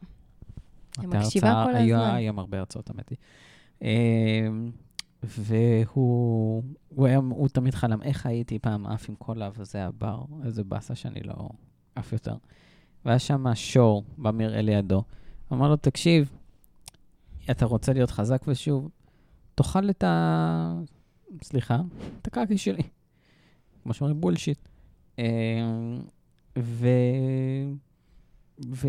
אני 0.98 1.06
מקשיבה 1.06 1.64
כל 1.66 1.76
היה 1.76 2.00
הזמן. 2.00 2.14
היום 2.14 2.38
הרבה 2.38 2.58
הרצאות, 2.58 2.90
האמת 2.90 3.08
היא. 3.08 3.18
אמ, 3.82 4.70
והוא 5.22 6.62
הוא 6.88 7.06
היה, 7.06 7.16
הוא 7.16 7.48
תמיד 7.48 7.74
חלם, 7.74 8.02
איך 8.02 8.26
הייתי 8.26 8.58
פעם 8.58 8.86
עף 8.86 9.08
עם 9.08 9.14
כל 9.14 9.42
האווזי 9.42 9.78
הבר, 9.78 10.24
איזה 10.44 10.64
באסה 10.64 10.94
שאני 10.94 11.20
לא 11.20 11.48
עף 11.94 12.12
יותר. 12.12 12.34
והיה 13.04 13.18
שם 13.18 13.54
שור 13.54 14.04
במרעה 14.18 14.62
לידו, 14.62 15.02
אמר 15.52 15.68
לו, 15.68 15.76
תקשיב, 15.76 16.32
אתה 17.50 17.66
רוצה 17.66 17.92
להיות 17.92 18.10
חזק 18.10 18.42
ושוב, 18.48 18.88
תאכל 19.54 19.90
את 19.90 20.04
ה... 20.04 20.78
סליחה, 21.42 21.80
את 22.22 22.26
הקקי 22.26 22.58
שלי. 22.58 22.82
כמו 23.82 23.94
שאומרים, 23.94 24.20
בולשיט. 24.20 24.68
אמ, 25.18 25.24
ו... 26.58 26.88
ו... 28.70 28.88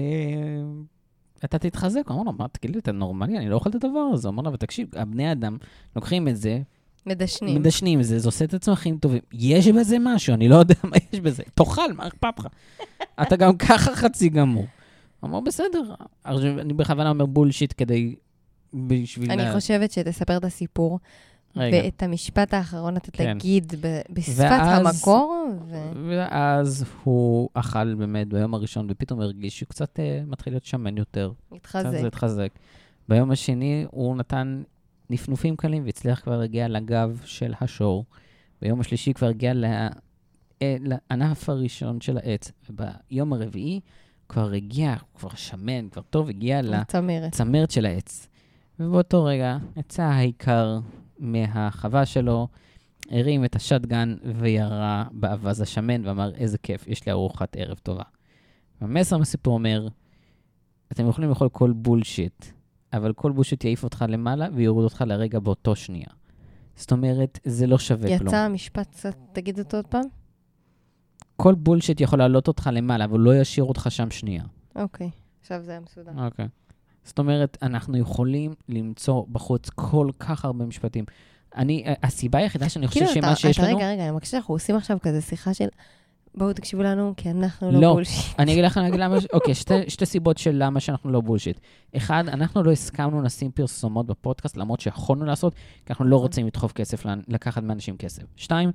אתה 1.46 1.58
תתחזק. 1.58 2.12
אמר 2.12 2.24
לו, 2.24 2.34
מה, 2.34 2.48
תגיד 2.48 2.72
לי, 2.72 2.80
אתה 2.80 2.92
נורמלי? 2.92 3.38
אני 3.38 3.50
לא 3.50 3.56
אוכל 3.56 3.70
את 3.70 3.76
הדבר 3.76 4.00
הזה. 4.14 4.30
אמר 4.30 4.44
לו, 4.44 4.50
אבל 4.50 4.58
תקשיב, 4.58 4.88
הבני 4.96 5.32
אדם 5.32 5.58
לוקחים 5.96 6.28
את 6.28 6.38
זה, 6.38 6.60
מדשנים. 7.06 7.56
מדשנים 7.56 8.04
זה, 8.04 8.20
זה 8.20 8.28
עושה 8.28 8.46
את 8.46 8.54
הצמחים 8.54 8.98
טובים. 8.98 9.22
יש 9.34 9.68
בזה 9.68 9.98
משהו, 10.00 10.34
אני 10.34 10.48
לא 10.48 10.56
יודע 10.56 10.76
מה 10.84 10.98
יש 11.14 11.20
בזה. 11.20 11.44
תאכל, 11.56 11.94
מה 11.94 12.08
אכפת 12.08 12.40
לך? 12.40 12.48
אתה 13.22 13.36
גם 13.36 13.58
ככה 13.58 13.96
חצי 13.96 14.30
גמור. 14.30 14.66
אמר, 15.24 15.40
בסדר. 15.40 15.94
אני 16.26 16.74
בכוונה 16.74 17.10
אומר 17.10 17.26
בולשיט 17.26 17.74
כדי... 17.78 18.16
בשביל... 18.74 19.32
אני 19.32 19.54
חושבת 19.54 19.92
שתספר 19.92 20.38
את 20.38 20.44
הסיפור, 20.44 21.00
רגע. 21.56 21.78
ואת 21.84 22.04
המשפט 22.04 22.54
האחרון 22.54 22.98
אתה 22.98 23.12
כן. 23.12 23.38
תגיד 23.40 23.74
ב- 23.82 24.02
בשפת 24.14 24.40
ואז- 24.40 24.96
המקור, 24.98 25.46
ו... 25.70 25.76
ואז 26.10 26.86
הוא 27.04 27.50
אכל 27.54 27.94
באמת 27.96 28.28
ביום 28.28 28.54
הראשון, 28.54 28.88
ופתאום 28.90 29.22
הרגיש 29.22 29.58
שהוא 29.60 29.68
קצת 29.70 30.00
אה, 30.00 30.22
מתחיל 30.28 30.54
להיות 30.54 30.66
שמן 30.66 30.98
יותר. 30.98 31.32
קצת 31.48 31.56
מתחזק. 31.56 31.92
זה 32.02 32.08
התחזק. 32.08 32.50
ביום 33.10 33.32
השני 33.32 33.86
הוא 33.92 34.16
נתן 34.16 34.62
נפנופים 35.10 35.56
קלים 35.56 35.86
והצליח 35.86 36.20
כבר 36.24 36.38
להגיע 36.40 36.68
לגב 36.68 37.22
של 37.26 37.54
השור. 37.62 38.06
ביום 38.62 38.80
השלישי 38.80 39.14
כבר 39.14 39.28
הגיע 39.28 39.54
לה- 39.54 39.90
אה, 40.62 40.78
לענף 40.82 41.50
הראשון 41.50 42.02
של 42.02 42.18
העץ. 42.18 42.52
וביום 42.70 43.34
הרביעי 43.34 43.80
כבר 44.30 44.52
הגיע, 44.52 44.90
הוא 44.90 45.20
כבר 45.20 45.30
שמן, 45.36 45.90
כבר 45.90 46.02
טוב, 46.10 46.30
הגיע 46.30 46.62
צמרת. 46.88 47.24
לצמרת 47.34 47.72
של 47.72 47.86
העץ. 47.86 48.28
ובאותו 48.80 49.24
רגע 49.24 49.58
יצא 49.78 50.04
העיקר 50.04 50.80
מהחווה 51.20 52.06
שלו, 52.06 52.48
הרים 53.10 53.46
את 53.46 53.56
השטגן 53.56 54.16
וירה 54.36 55.06
באווז 55.12 55.62
השמן 55.62 56.06
ואמר, 56.08 56.36
איזה 56.36 56.58
כיף, 56.58 56.88
יש 56.88 57.06
לי 57.06 57.12
ארוחת 57.12 57.56
ערב 57.60 57.78
טובה. 57.84 58.04
המסר 58.82 59.18
מהסיפור 59.18 59.54
אומר, 59.54 59.88
אתם 60.92 61.08
יכולים 61.10 61.30
לאכול 61.30 61.50
כל 61.50 61.72
בולשיט, 61.72 62.46
אבל 62.94 63.14
כל 63.14 63.32
בולשיט 63.32 63.64
יעיף 63.64 63.84
אותך 63.84 64.06
למעלה 64.08 64.48
ויוריד 64.54 64.84
אותך 64.84 65.04
לרגע 65.08 65.40
באותו 65.40 65.76
שנייה. 65.76 66.08
זאת 66.76 66.92
אומרת, 66.92 67.40
זה 67.46 67.68
לא 67.68 67.80
שווה 67.80 68.18
כלום. 68.18 68.28
יצא 68.28 68.38
המשפט, 68.38 68.88
קצת- 68.92 69.16
תגיד 69.34 69.60
אותו 69.60 69.78
עוד 69.78 69.88
פעם? 69.88 70.06
כל 71.36 71.56
bullshit 71.56 72.02
יכול 72.02 72.20
להעלות 72.20 72.48
אותך 72.48 72.70
למעלה, 72.74 73.06
אבל 73.06 73.20
לא 73.20 73.36
ישאיר 73.42 73.66
אותך 73.66 73.88
שם 73.90 74.12
שנייה. 74.12 74.44
אוקיי, 74.76 75.10
עכשיו 75.42 75.62
זה 75.64 75.72
היה 75.72 75.80
מסודר. 75.80 76.12
אוקיי. 76.26 76.48
זאת 77.04 77.20
אומרת, 77.20 77.58
אנחנו 77.62 77.98
יכולים 77.98 78.54
למצוא 78.70 79.24
בחוץ 79.32 79.70
כל 79.70 80.10
כך 80.20 80.46
הרבה 80.46 80.66
משפטים. 80.66 81.06
אני, 81.56 81.84
הסיבה 82.04 82.40
היחידה 82.40 82.70
שאני 82.70 82.88
חושב 82.88 83.00
כאילו, 83.00 83.14
שמה 83.14 83.28
אתה- 83.32 83.36
שיש 83.40 83.60
אתה- 83.60 83.68
לנו... 83.68 83.78
רגע, 83.78 83.90
רגע, 83.92 84.04
אני 84.04 84.12
מקשיבה, 84.12 84.38
אנחנו 84.38 84.56
עושים 84.56 84.76
עכשיו 84.76 84.98
כזה 85.02 85.22
שיחה 85.22 85.54
של... 85.54 85.68
בואו 86.36 86.54
תקשיבו 86.54 86.84
לנו, 86.84 87.14
כי 87.18 87.30
אנחנו 87.32 87.72
לא 87.72 87.82
לא. 87.82 87.94
bullshit. 87.94 88.40
אני 88.40 88.52
אגיד 88.54 88.64
לך, 88.66 88.78
אני 88.78 88.88
אגיד 88.88 89.00
למה, 89.00 89.16
אוקיי, 89.34 89.56
שתי, 89.56 89.74
שתי 89.90 90.06
סיבות 90.06 90.38
של 90.38 90.52
למה 90.64 90.80
שאנחנו 90.80 91.12
לא 91.12 91.22
bullshit. 91.22 91.60
אחד, 91.98 92.24
אנחנו 92.28 92.64
לא 92.64 92.72
הסכמנו 92.72 93.22
לשים 93.22 93.52
פרסומות 93.52 94.06
בפודקאסט, 94.08 94.58
למרות 94.58 94.80
שיכולנו 94.80 95.26
לעשות, 95.26 95.54
כי 95.56 95.60
אנחנו 95.90 96.06
לא 96.06 96.18
רוצים 96.18 96.48
לדחוף 96.48 96.72
כסף, 96.72 97.06
לקחת 97.28 97.64
מאנשים 97.64 97.98
כסף. 97.98 98.24
שתיים, 98.36 98.72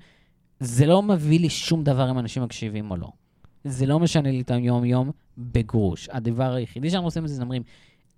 זה 0.61 0.87
לא 0.87 1.03
מביא 1.03 1.41
לי 1.41 1.51
שום 1.51 1.85
דבר 1.85 2.11
אם 2.11 2.19
אנשים 2.19 2.43
מקשיבים 2.43 2.91
או 2.91 2.97
לא. 2.97 3.09
זה 3.65 3.87
לא 3.87 4.01
משנה 4.01 4.31
לי 4.31 4.41
את 4.41 4.51
היום-יום 4.51 5.11
בגרוש. 5.39 6.09
הדבר 6.13 6.53
היחידי 6.55 6.91
שאנחנו 6.91 7.07
עושים 7.07 7.27
זה 7.27 7.43
אומרים, 7.43 7.63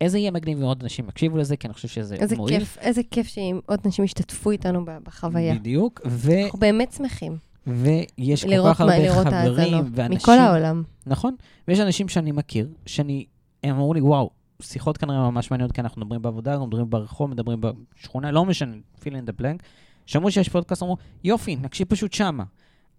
איזה 0.01 0.19
יהיה 0.19 0.31
מגניב 0.31 0.59
אם 0.59 0.65
עוד 0.65 0.83
אנשים 0.83 1.09
יקשיבו 1.09 1.37
לזה, 1.37 1.57
כי 1.57 1.67
אני 1.67 1.75
חושב 1.75 1.89
שזה 1.89 2.15
איזה 2.15 2.37
מועיל. 2.37 2.59
כיף, 2.59 2.79
איזה 2.81 3.01
כיף 3.11 3.27
שאם 3.27 3.61
עוד 3.67 3.81
אנשים 3.85 4.05
ישתתפו 4.05 4.51
איתנו 4.51 4.85
בחוויה. 5.03 5.55
בדיוק, 5.55 6.01
ו, 6.07 6.33
אנחנו 6.45 6.59
באמת 6.59 6.93
שמחים 6.93 7.37
ויש 7.67 8.45
כל 8.45 8.51
כך 8.75 8.81
מה- 8.81 8.95
הרבה 8.95 8.99
לראות 8.99 9.27
חברים 9.27 9.59
האזנות. 9.75 9.87
ואנשים... 9.95 10.17
מכל 10.17 10.39
העולם. 10.39 10.83
נכון, 11.07 11.35
ויש 11.69 11.81
אנשים 11.81 12.09
שאני 12.09 12.33
מכיר, 12.33 12.69
שאני, 12.87 13.27
הם 13.65 13.75
אמרו 13.75 13.95
לי, 13.95 14.01
וואו, 14.01 14.31
שיחות 14.63 14.99
כנראה 14.99 15.31
ממש 15.31 15.51
מעניינות, 15.51 15.73
כי 15.73 15.81
אנחנו 15.81 16.01
מדברים 16.01 16.23
בעבודה, 16.23 16.53
אנחנו 16.53 16.67
מדברים 16.67 16.91
ברחוב, 16.91 17.31
מדברים 17.31 17.61
בשכונה, 17.61 18.31
לא 18.31 18.45
משנה, 18.45 18.77
fill 19.01 19.09
in 19.09 19.29
the 19.29 19.41
blank. 19.41 19.63
שמעו 20.07 20.31
שיש 20.31 20.49
פודקאסט, 20.49 20.83
אמרו, 20.83 20.97
יופי, 21.25 21.57
נקשיב 21.57 21.87
פשוט 21.89 22.13
שמה. 22.13 22.45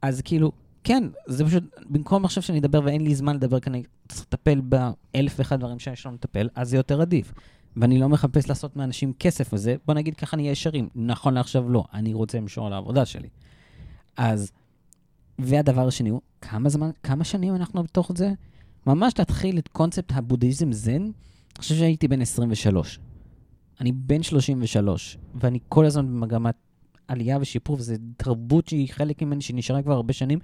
אז 0.01 0.21
כאילו, 0.21 0.51
כן, 0.87 1.03
זה 1.25 1.45
פשוט, 1.45 1.63
במקום 1.89 2.25
עכשיו 2.25 2.43
שאני 2.43 2.59
אדבר 2.59 2.81
ואין 2.83 3.01
לי 3.01 3.15
זמן 3.15 3.35
לדבר, 3.35 3.59
כי 3.59 3.69
אני 3.69 3.83
צריך 4.07 4.21
לטפל 4.21 4.61
באלף 4.61 5.35
ואחד 5.39 5.59
דברים 5.59 5.79
שיש 5.79 6.05
לנו 6.05 6.15
לטפל, 6.15 6.49
אז 6.55 6.69
זה 6.69 6.77
יותר 6.77 7.01
עדיף. 7.01 7.33
ואני 7.77 7.99
לא 7.99 8.09
מחפש 8.09 8.49
לעשות 8.49 8.75
מאנשים 8.75 9.13
כסף 9.19 9.53
וזה, 9.53 9.75
בוא 9.85 9.93
נגיד 9.93 10.15
ככה 10.15 10.37
נהיה 10.37 10.51
ישרים. 10.51 10.89
נכון 10.95 11.33
לעכשיו 11.33 11.69
לא, 11.69 11.83
אני 11.93 12.13
רוצה 12.13 12.37
למשור 12.37 12.67
על 12.67 12.73
העבודה 12.73 13.05
שלי. 13.05 13.29
אז, 14.17 14.51
והדבר 15.39 15.87
השני 15.87 16.09
הוא, 16.09 16.21
כמה 16.41 16.69
זמן, 16.69 16.89
כמה 17.03 17.23
שנים 17.23 17.55
אנחנו 17.55 17.83
בתוך 17.83 18.11
זה? 18.15 18.33
ממש 18.85 19.13
להתחיל 19.19 19.57
את 19.57 19.67
קונספט 19.67 20.11
הבודהיזם 20.15 20.71
זן, 20.71 21.01
אני 21.01 21.11
חושב 21.57 21.75
שהייתי 21.75 22.07
בן 22.07 22.21
23. 22.21 22.99
אני 23.81 23.91
בן 23.91 24.23
33, 24.23 25.17
ואני 25.35 25.59
כל 25.69 25.85
הזמן 25.85 26.07
במגמת 26.07 26.55
עלייה 27.07 27.37
ושיפור, 27.41 27.75
וזו 27.75 27.93
תרבות 28.17 28.67
שהיא 28.67 28.89
חלק 28.91 29.21
ממני, 29.21 29.41
שנשארה 29.41 29.81
כבר 29.81 29.93
הרבה 29.93 30.13
שנים, 30.13 30.39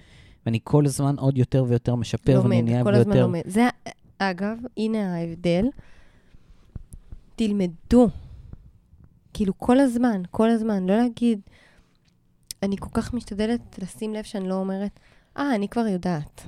ואני 0.46 0.60
כל 0.64 0.86
הזמן 0.86 1.16
עוד 1.20 1.38
יותר 1.38 1.66
ויותר 1.68 1.96
משפר, 1.96 2.42
ואני 2.44 2.56
לומד, 2.56 2.70
נהיה 2.70 2.84
כל 2.84 2.94
הזמן. 2.96 3.18
לומד. 3.18 3.42
זה, 3.46 3.68
אגב, 4.18 4.58
הנה 4.78 5.16
ההבדל. 5.16 5.66
תלמדו. 7.36 8.10
כאילו, 9.34 9.54
כל 9.58 9.80
הזמן, 9.80 10.22
כל 10.32 10.50
הזמן. 10.50 10.86
לא 10.86 10.98
להגיד, 10.98 11.42
אני 12.64 12.78
כל 12.78 12.90
כך 12.94 13.14
משתדלת 13.14 13.80
לשים 13.80 14.14
לב 14.14 14.24
שאני 14.24 14.50
לא 14.50 14.56
אומרת, 14.56 15.00
אה, 15.38 15.56
אני 15.56 15.68
כבר 15.68 15.88
יודעת. 15.88 16.42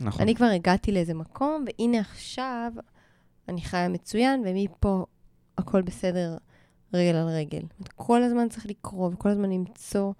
נכון. 0.00 0.22
אני 0.22 0.34
כבר 0.34 0.46
הגעתי 0.46 0.92
לאיזה 0.92 1.14
מקום, 1.14 1.64
והנה 1.66 2.00
עכשיו 2.00 2.72
אני 3.48 3.60
חיה 3.60 3.88
מצוין, 3.88 4.42
ומפה 4.46 5.04
הכל 5.58 5.82
בסדר 5.82 6.36
רגל 6.94 7.16
על 7.16 7.28
רגל. 7.28 7.62
כל 7.96 8.22
הזמן 8.22 8.48
צריך 8.48 8.66
לקרוא, 8.66 9.10
וכל 9.12 9.28
הזמן 9.28 9.50
למצוא 9.50 10.12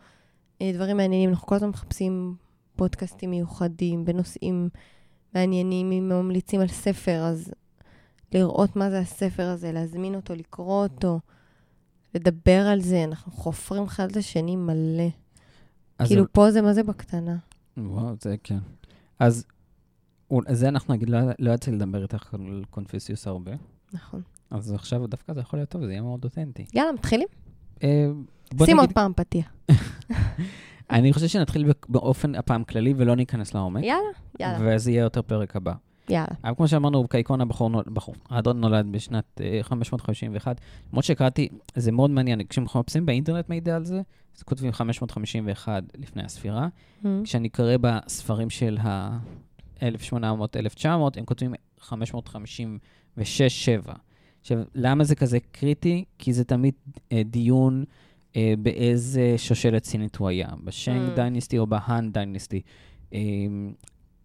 אה, 0.63 0.71
דברים 0.75 0.97
מעניינים. 0.97 1.31
אנחנו 1.31 1.47
כל 1.47 1.55
הזמן 1.55 1.69
מחפשים 1.69 2.35
פודקאסטים 2.81 3.31
מיוחדים 3.31 4.05
בנושאים 4.05 4.69
מעניינים. 5.35 5.93
אם 5.93 6.09
ממליצים 6.09 6.61
על 6.61 6.69
ספר, 6.69 7.23
אז 7.25 7.53
לראות 8.35 8.77
מה 8.77 8.91
זה 8.91 8.99
הספר 8.99 9.49
הזה, 9.49 9.73
להזמין 9.73 10.15
אותו, 10.15 10.35
לקרוא 10.35 10.83
אותו, 10.83 11.21
לדבר 12.15 12.61
על 12.61 12.81
זה. 12.81 13.05
אנחנו 13.05 13.33
חופרים 13.33 13.83
אחד 13.83 14.11
את 14.11 14.17
השני 14.17 14.57
מלא. 14.57 15.09
כאילו, 16.07 16.25
פה 16.33 16.51
זה 16.51 16.63
מה 16.63 16.75
זה 16.75 16.83
בקטנה. 16.83 17.37
וואו, 17.77 18.15
זה 18.21 18.37
כן. 18.43 18.59
אז 19.19 19.45
זה 20.49 20.69
אנחנו 20.69 20.95
נגיד, 20.95 21.11
לא, 21.11 21.19
לא 21.39 21.51
יצא 21.51 21.71
לדבר 21.71 22.03
איתך 22.03 22.35
על 22.35 22.65
קונפיסיוס 22.71 23.27
הרבה, 23.27 23.53
נכון. 23.93 24.23
אז 24.51 24.73
עכשיו 24.73 25.07
דווקא 25.07 25.35
זה 25.35 25.41
יכול 25.41 25.59
להיות 25.59 25.69
טוב, 25.69 25.85
זה 25.85 25.91
יהיה 25.91 26.03
מאוד 26.03 26.25
אותנטי. 26.25 26.67
יאללה, 26.75 26.93
מתחילים? 26.93 27.29
אה, 27.83 28.07
שים 28.65 28.81
עוד 28.81 28.93
פעם 28.93 29.13
פתיח. 29.17 29.53
אני 30.91 31.13
חושב 31.13 31.27
שנתחיל 31.27 31.73
באופן 31.89 32.35
הפעם 32.35 32.65
כללי 32.65 32.95
ולא 32.97 33.15
ניכנס 33.15 33.55
לעומק, 33.55 33.85
יאללה, 33.85 34.01
יאללה, 34.41 34.77
וזה 34.77 34.91
יהיה 34.91 35.03
יותר 35.03 35.23
פרק 35.23 35.57
הבא. 35.57 35.73
יאללה. 36.09 36.27
אבל 36.45 36.55
כמו 36.55 36.69
שאמרנו, 36.69 37.09
כעיקרון 37.09 37.41
הבחור, 37.41 37.83
בחור, 37.83 38.15
האדון 38.31 38.61
נולד 38.61 38.87
בשנת 38.91 39.41
אה, 39.41 39.59
551. 39.63 40.61
למרות 40.93 41.05
שקראתי, 41.05 41.49
זה 41.75 41.93
מאוד 41.93 42.11
מעניין, 42.11 42.41
כשאנחנו 42.49 42.81
מחפשים 42.81 43.07
באינטרנט 43.07 43.49
מידע 43.49 43.77
על 43.77 43.85
זה, 43.85 44.01
אז 44.37 44.43
כותבים 44.43 44.73
551 44.73 45.83
לפני 45.99 46.23
הספירה. 46.23 46.69
Mm. 47.03 47.07
כשאני 47.25 47.49
קורא 47.49 47.75
בספרים 47.81 48.51
של 48.51 48.79
ה-1800-1900, 48.81 50.87
הם 51.17 51.25
כותבים 51.25 51.55
556-7. 51.81 51.93
עכשיו, 54.41 54.59
למה 54.75 55.05
זה 55.05 55.15
כזה 55.15 55.39
קריטי? 55.53 56.05
כי 56.19 56.33
זה 56.33 56.45
תמיד 56.45 56.75
אה, 57.13 57.23
דיון 57.25 57.85
אה, 58.37 58.55
באיזה 58.63 59.35
שושלת 59.37 59.85
סינית 59.85 60.17
הוא 60.17 60.29
היה, 60.29 60.49
בשנג 60.65 61.09
Mm. 61.13 61.17
דיינסטי 61.17 61.59
או 61.59 61.67
בהאן 61.67 62.13
דיינסטי. 62.13 62.61
אה, 63.15 63.19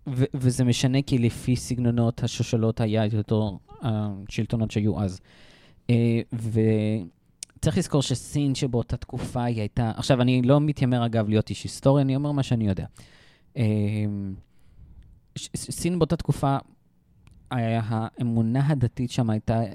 ו- 0.08 0.24
וזה 0.34 0.64
משנה 0.64 1.02
כי 1.02 1.18
לפי 1.18 1.56
סגנונות 1.56 2.24
השושלות 2.24 2.82
היה 2.82 3.06
יותר 3.06 3.42
השלטונות 3.82 4.72
שהיו 4.72 5.00
אז. 5.02 5.20
אה, 5.90 6.22
וצריך 6.34 7.78
לזכור 7.78 8.02
שסין 8.02 8.56
שבאותה 8.56 8.98
תקופה 8.98 9.44
היא 9.44 9.60
הייתה... 9.60 9.92
עכשיו, 9.96 10.22
אני 10.22 10.42
לא 10.42 10.62
מתיימר 10.62 11.06
אגב 11.06 11.30
להיות 11.30 11.50
איש 11.50 11.64
היסטוריה, 11.64 12.02
אני 12.04 12.16
אומר 12.16 12.32
מה 12.32 12.44
שאני 12.44 12.68
יודע. 12.68 12.86
אה, 13.58 13.64
ש- 15.36 15.50
סין 15.56 16.00
באותה 16.00 16.16
תקופה, 16.16 16.58
היה- 17.52 17.82
האמונה 17.86 18.68
הדתית 18.68 19.12
שם 19.12 19.30
הייתה 19.30 19.62
אה, 19.64 19.74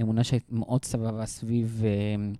אמונה 0.00 0.24
שמאוד 0.24 0.84
סבבה 0.84 1.26
סביב 1.26 1.82
אה, 1.84 2.30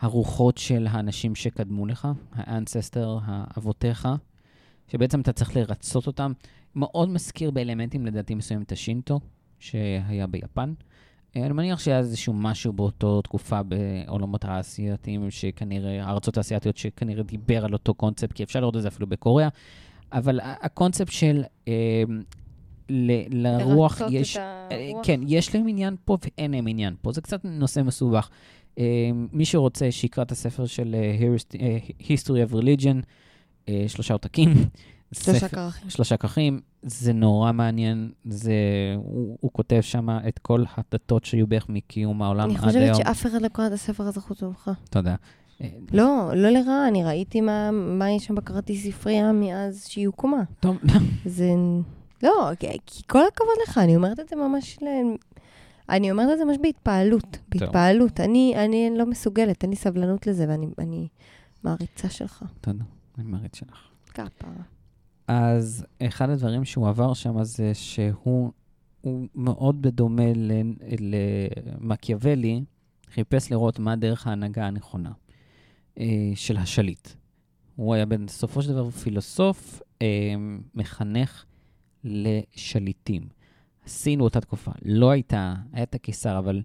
הרוחות 0.00 0.58
של 0.58 0.86
האנשים 0.90 1.34
שקדמו 1.34 1.86
לך, 1.86 2.08
האנססטר, 2.32 3.18
האבותיך, 3.24 4.08
שבעצם 4.88 5.20
אתה 5.20 5.32
צריך 5.32 5.56
לרצות 5.56 6.06
אותם. 6.06 6.32
מאוד 6.76 7.08
מזכיר 7.08 7.50
באלמנטים 7.50 8.06
לדעתי 8.06 8.34
מסוימים 8.34 8.62
את 8.62 8.72
השינטו, 8.72 9.20
שהיה 9.58 10.26
ביפן. 10.26 10.72
אני 11.36 11.52
מניח 11.52 11.78
שהיה 11.78 11.98
איזשהו 11.98 12.32
משהו 12.32 12.72
באותו 12.72 13.22
תקופה 13.22 13.60
בעולמות 13.62 14.44
האסייתיים, 14.44 15.30
שכנראה, 15.30 16.04
הארצות 16.04 16.36
האסייתיות 16.36 16.76
שכנראה 16.76 17.22
דיבר 17.22 17.64
על 17.64 17.72
אותו 17.72 17.94
קונספט, 17.94 18.32
כי 18.32 18.42
אפשר 18.42 18.60
לראות 18.60 18.76
את 18.76 18.82
זה 18.82 18.88
אפילו 18.88 19.06
בקוריאה, 19.06 19.48
אבל 20.12 20.40
הקונספט 20.42 21.12
של 21.12 21.42
אה, 21.68 22.02
ל- 22.88 23.46
לרוח 23.46 24.00
לרצות 24.00 24.14
יש... 24.14 24.36
את 24.36 24.42
אה, 24.72 24.88
הרוח. 24.90 25.06
כן, 25.06 25.20
יש 25.26 25.54
להם 25.54 25.68
עניין 25.68 25.96
פה 26.04 26.16
ואין 26.24 26.50
להם 26.50 26.66
עניין 26.66 26.94
פה. 27.02 27.12
זה 27.12 27.20
קצת 27.20 27.40
נושא 27.44 27.80
מסובך. 27.82 28.30
אה, 28.78 28.84
מי 29.32 29.44
שרוצה, 29.44 29.90
שיקרא 29.90 30.24
את 30.24 30.32
הספר 30.32 30.66
של 30.66 30.94
אה, 30.94 31.78
History- 32.00 32.50
of 32.50 32.54
Religion, 32.54 32.96
אה, 33.68 33.84
שלושה 33.88 34.14
עותקים. 34.14 34.50
שלושה 35.12 35.48
כרכים. 35.48 35.90
שלושה 35.90 36.16
כרכים, 36.16 36.60
זה 36.82 37.12
נורא 37.12 37.52
מעניין, 37.52 38.10
זה, 38.24 38.52
הוא, 38.96 39.36
הוא 39.40 39.50
כותב 39.52 39.80
שם 39.80 40.08
את 40.28 40.38
כל 40.38 40.64
הדתות 40.76 41.24
שהיו 41.24 41.46
בערך 41.46 41.68
מקיום 41.68 42.22
העולם 42.22 42.44
אני 42.44 42.54
עד 42.54 42.60
חושבת 42.60 42.82
היום. 42.82 42.94
שאף 42.94 43.26
אחד 43.26 43.42
לא 43.42 43.48
קרא 43.48 43.66
את 43.66 43.72
הספר 43.72 44.04
הזה 44.04 44.20
חוץ 44.20 44.42
ממך. 44.42 44.70
תודה. 44.90 45.14
לא, 45.92 46.30
לא 46.34 46.50
לרעה, 46.50 46.88
אני 46.88 47.04
ראיתי 47.04 47.40
מה, 47.40 47.70
מה 47.70 48.10
יש 48.10 48.24
שם 48.24 48.34
בכרטיס 48.34 48.86
ספרייה 48.86 49.32
מאז 49.32 49.86
שהיא 49.88 50.06
הוקמה. 50.06 50.42
טוב, 50.60 50.76
זה... 51.24 51.50
לא, 52.22 52.50
כי 52.86 53.02
כל 53.06 53.22
הכבוד 53.32 53.54
לך, 53.68 53.78
אני 53.78 53.96
אומרת 53.96 54.20
את 54.20 54.28
זה 54.28 54.36
ממש 54.36 54.78
ל... 54.82 54.86
אני 55.88 56.10
אומרת 56.10 56.28
את 56.32 56.38
זה 56.38 56.44
ממש 56.44 56.56
בהתפעלות, 56.62 57.38
בהתפעלות. 57.48 58.20
אני, 58.20 58.54
אני 58.56 58.90
לא 58.98 59.06
מסוגלת, 59.06 59.62
אין 59.62 59.70
לי 59.70 59.76
סבלנות 59.76 60.26
לזה, 60.26 60.46
ואני 60.48 60.66
אני 60.78 61.08
מעריצה 61.64 62.08
שלך. 62.08 62.44
תודה, 62.60 62.84
אני 63.18 63.30
מעריץ 63.30 63.56
שלך. 63.56 63.88
כפרה. 64.06 64.62
אז 65.28 65.86
אחד 66.02 66.30
הדברים 66.30 66.64
שהוא 66.64 66.88
עבר 66.88 67.14
שם 67.14 67.44
זה 67.44 67.74
שהוא 67.74 68.52
הוא 69.00 69.26
מאוד 69.34 69.82
בדומה 69.82 70.32
למקיאוולי, 71.80 72.64
חיפש 73.10 73.50
לראות 73.50 73.78
מה 73.78 73.96
דרך 73.96 74.26
ההנהגה 74.26 74.66
הנכונה 74.66 75.12
אה, 75.98 76.32
של 76.34 76.56
השליט. 76.56 77.08
הוא 77.76 77.94
היה 77.94 78.06
בסופו 78.06 78.62
של 78.62 78.72
דבר 78.72 78.90
פילוסוף, 78.90 79.82
אה, 80.02 80.06
מחנך 80.74 81.44
לשליטים. 82.04 83.22
סין 83.86 84.18
באותה 84.18 84.40
תקופה 84.40 84.70
לא 84.84 85.10
הייתה, 85.10 85.54
היה 85.72 85.82
את 85.82 85.94
הקיסר, 85.94 86.38
אבל 86.38 86.62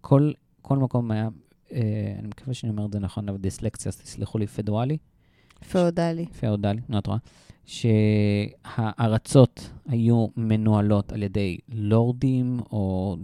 כל, 0.00 0.32
כל 0.62 0.78
מקום 0.78 1.10
היה, 1.10 1.28
אה, 1.72 1.80
אני 2.18 2.28
מקווה 2.28 2.54
שאני 2.54 2.70
אומר 2.70 2.86
את 2.86 2.92
זה 2.92 2.98
נכון, 2.98 3.28
אבל 3.28 3.38
דיסלקציה, 3.38 3.88
אז 3.88 3.96
תסלחו 3.96 4.38
לי, 4.38 4.46
פדואלי. 4.46 4.96
פאודלי. 5.72 6.26
פאודלי, 6.26 6.80
לא 6.88 6.98
את 6.98 7.06
רואה, 7.06 7.18
שהארצות 7.66 9.70
היו 9.88 10.26
מנוהלות 10.36 11.12
על 11.12 11.22
ידי 11.22 11.58
לורדים 11.68 12.60
או 12.72 13.16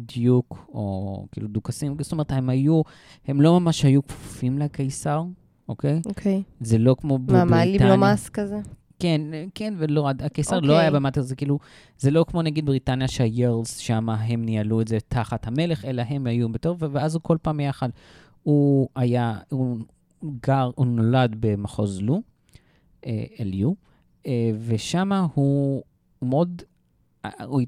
דיוק 0.00 0.66
או 0.68 1.26
כאילו 1.32 1.48
דוכסים, 1.48 1.96
זאת 2.00 2.12
אומרת, 2.12 2.32
הם 2.32 2.48
היו, 2.48 2.82
הם 3.26 3.40
לא 3.40 3.60
ממש 3.60 3.84
היו 3.84 4.06
כפופים 4.06 4.58
לקיסר, 4.58 5.22
אוקיי? 5.68 6.00
אוקיי. 6.06 6.42
זה 6.60 6.78
לא 6.78 6.96
כמו 7.00 7.18
מה, 7.18 7.24
בבריטניה. 7.24 7.44
מעלים 7.44 7.82
לו 7.82 7.96
מס 7.96 8.28
כזה? 8.28 8.60
כן, 8.98 9.20
כן 9.54 9.74
ולא, 9.78 10.08
הקיסר 10.08 10.60
לא 10.60 10.72
אוקיי. 10.72 10.80
היה 10.80 10.90
במטר, 10.90 11.20
זה 11.20 11.36
כאילו, 11.36 11.58
זה 11.98 12.10
לא 12.10 12.24
כמו 12.28 12.42
נגיד 12.42 12.66
בריטניה 12.66 13.08
שהירלס 13.08 13.76
שם, 13.76 14.08
הם 14.10 14.44
ניהלו 14.44 14.80
את 14.80 14.88
זה 14.88 14.98
תחת 15.08 15.46
המלך, 15.46 15.84
אלא 15.84 16.02
הם 16.08 16.26
היו 16.26 16.48
בתור, 16.48 16.76
ואז 16.80 17.14
הוא 17.14 17.22
כל 17.22 17.36
פעם 17.42 17.60
יחד, 17.60 17.88
הוא 18.42 18.88
היה, 18.96 19.38
הוא 19.48 19.78
גר, 20.42 20.70
הוא 20.74 20.86
נולד 20.86 21.36
במחוז 21.40 22.02
לו, 22.02 22.22
אה, 23.06 23.24
LU, 23.38 23.68
אה, 24.26 24.50
ושם 24.66 25.12
הוא, 25.34 25.82
מאוד, 26.22 26.62
אה, 27.24 27.30
הוא, 27.44 27.60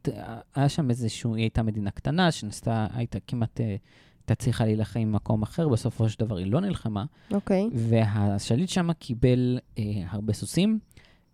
היה 0.54 0.68
שם 0.68 0.90
איזשהו, 0.90 1.34
היא 1.34 1.42
הייתה 1.42 1.62
מדינה 1.62 1.90
קטנה, 1.90 2.30
שניסתה, 2.30 2.86
הייתה 2.94 3.18
כמעט, 3.26 3.60
הייתה 3.60 4.34
צריכה 4.34 4.64
להילחם 4.64 5.00
במקום 5.00 5.42
אחר, 5.42 5.68
בסופו 5.68 6.08
של 6.08 6.24
דבר 6.24 6.36
היא 6.36 6.52
לא 6.52 6.60
נלחמה. 6.60 7.04
אוקיי. 7.30 7.68
והשליט 7.72 8.68
שם 8.68 8.92
קיבל 8.92 9.58
אה, 9.78 9.84
הרבה 10.10 10.32
סוסים 10.32 10.78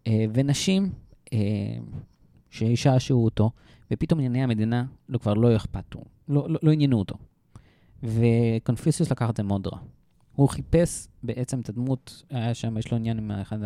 ונשים 0.09 0.93
אה, 1.33 1.38
שישעשעו 2.51 3.25
אותו, 3.25 3.51
ופתאום 3.91 4.21
ענייני 4.21 4.43
המדינה 4.43 4.85
לא, 5.09 5.19
כבר 5.19 5.35
לא 5.35 5.57
אכפת, 5.57 5.95
לו, 5.95 6.05
לא, 6.29 6.47
לא, 6.49 6.59
לא 6.62 6.73
עניינו 6.73 6.99
אותו. 6.99 7.15
וקונפיוסיוס 8.03 9.11
לקח 9.11 9.31
את 9.31 9.37
זה 9.37 9.43
מאוד 9.43 9.67
רע. 9.67 9.79
הוא 10.35 10.49
חיפש 10.49 11.09
בעצם 11.23 11.61
את 11.61 11.69
הדמות, 11.69 12.23
היה 12.31 12.55
שם, 12.55 12.79
יש 12.79 12.91
לו 12.91 12.97
עניין 12.97 13.19
עם 13.19 13.31
אחד 13.31 13.59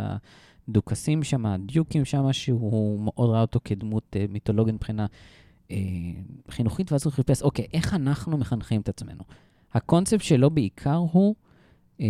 הדוכסים 0.68 1.22
שם, 1.22 1.46
הדיוקים 1.46 2.04
שם, 2.04 2.32
שהוא 2.32 3.00
מאוד 3.00 3.30
ראה 3.30 3.40
אותו 3.40 3.60
כדמות 3.64 4.16
אה, 4.16 4.24
מיתולוגית 4.28 4.74
מבחינה 4.74 5.06
אה, 5.70 5.76
חינוכית, 6.50 6.92
ואז 6.92 7.04
הוא 7.04 7.12
חיפש, 7.12 7.42
אוקיי, 7.42 7.66
איך 7.72 7.94
אנחנו 7.94 8.38
מחנכים 8.38 8.80
את 8.80 8.88
עצמנו? 8.88 9.22
הקונספט 9.74 10.22
שלו 10.22 10.50
בעיקר 10.50 11.00
הוא, 11.12 11.34
אה, 12.00 12.06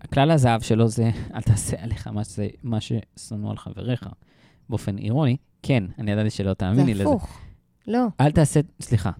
הכלל 0.00 0.30
הזהב 0.30 0.60
שלו 0.60 0.88
זה, 0.88 1.10
אל 1.34 1.40
תעשה 1.40 1.76
עליך 1.82 2.06
מה, 2.06 2.24
שזה, 2.24 2.48
מה 2.62 2.78
ששנוא 2.80 3.50
על 3.50 3.56
חבריך. 3.56 4.06
באופן 4.68 4.98
אירוני, 4.98 5.36
כן, 5.62 5.84
אני 5.98 6.10
ידעתי 6.10 6.30
שלא 6.30 6.54
תאמיני 6.54 6.94
זה 6.94 7.00
לזה. 7.00 7.10
הפוך. 7.10 7.38
לא. 7.88 8.06
אל 8.20 8.30
תעשה, 8.30 8.60
סליחה, 8.80 9.10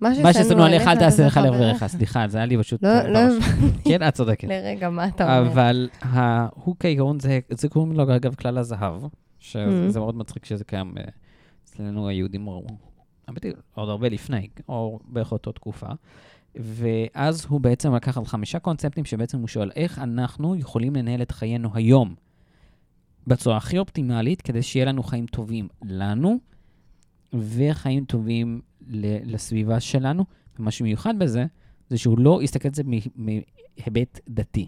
מה 0.00 0.14
ששנוא 0.34 0.66
עליך, 0.66 0.88
אל 0.88 0.98
תעשה 0.98 1.26
לך 1.26 1.40
לחברך. 1.44 1.86
סליחה, 1.86 2.28
זה 2.28 2.38
היה 2.38 2.46
לי 2.46 2.58
פשוט... 2.58 2.82
לא, 2.82 3.02
לא 3.02 3.18
כן, 3.84 4.08
את 4.08 4.14
צודקת. 4.14 4.48
לרגע, 4.48 4.90
מה 4.90 5.08
אתה 5.08 5.38
אומר? 5.38 5.52
אבל 5.52 5.88
הוא 6.54 6.76
כעיקרון, 6.80 7.18
זה 7.50 7.68
קוראים 7.68 7.92
לו, 7.92 8.16
אגב, 8.16 8.34
כלל 8.34 8.58
הזהב, 8.58 9.02
שזה 9.38 9.64
Mm. 9.96 10.00
מאוד 10.00 10.16
מצחיק 10.16 10.44
שזה 10.44 10.64
קיים 10.64 10.94
אה, 10.98 11.04
אצלנו 11.64 12.08
היהודים, 12.08 12.46
עוד 13.74 13.88
הרבה 13.88 14.08
לפני, 14.08 14.48
או 14.68 14.98
בערך 15.08 15.32
אותו 15.32 15.52
תקופה. 15.52 15.86
ואז 16.58 17.46
הוא 17.48 17.60
בעצם 17.60 17.94
לקח 17.94 18.18
על 18.18 18.24
חמישה 18.24 18.58
קונספטים 18.58 19.04
שבעצם 19.04 19.38
הוא 19.38 19.48
שואל 19.48 19.70
איך 19.76 19.98
אנחנו 19.98 20.56
יכולים 20.56 20.96
לנהל 20.96 21.22
את 21.22 21.30
חיינו 21.30 21.70
היום 21.74 22.14
בצורה 23.26 23.56
הכי 23.56 23.78
אופטימלית, 23.78 24.42
כדי 24.42 24.62
שיהיה 24.62 24.86
לנו 24.86 25.02
חיים 25.02 25.26
טובים 25.26 25.68
לנו, 25.82 26.38
וחיים 27.32 28.04
טובים 28.04 28.60
לסביבה 29.24 29.80
שלנו. 29.80 30.24
ומה 30.58 30.70
שמיוחד 30.70 31.18
בזה, 31.18 31.46
זה 31.90 31.98
שהוא 31.98 32.18
לא 32.18 32.42
הסתכל 32.42 32.68
על 32.68 32.74
זה 32.74 32.82
מהיבט 33.16 34.20
דתי, 34.28 34.66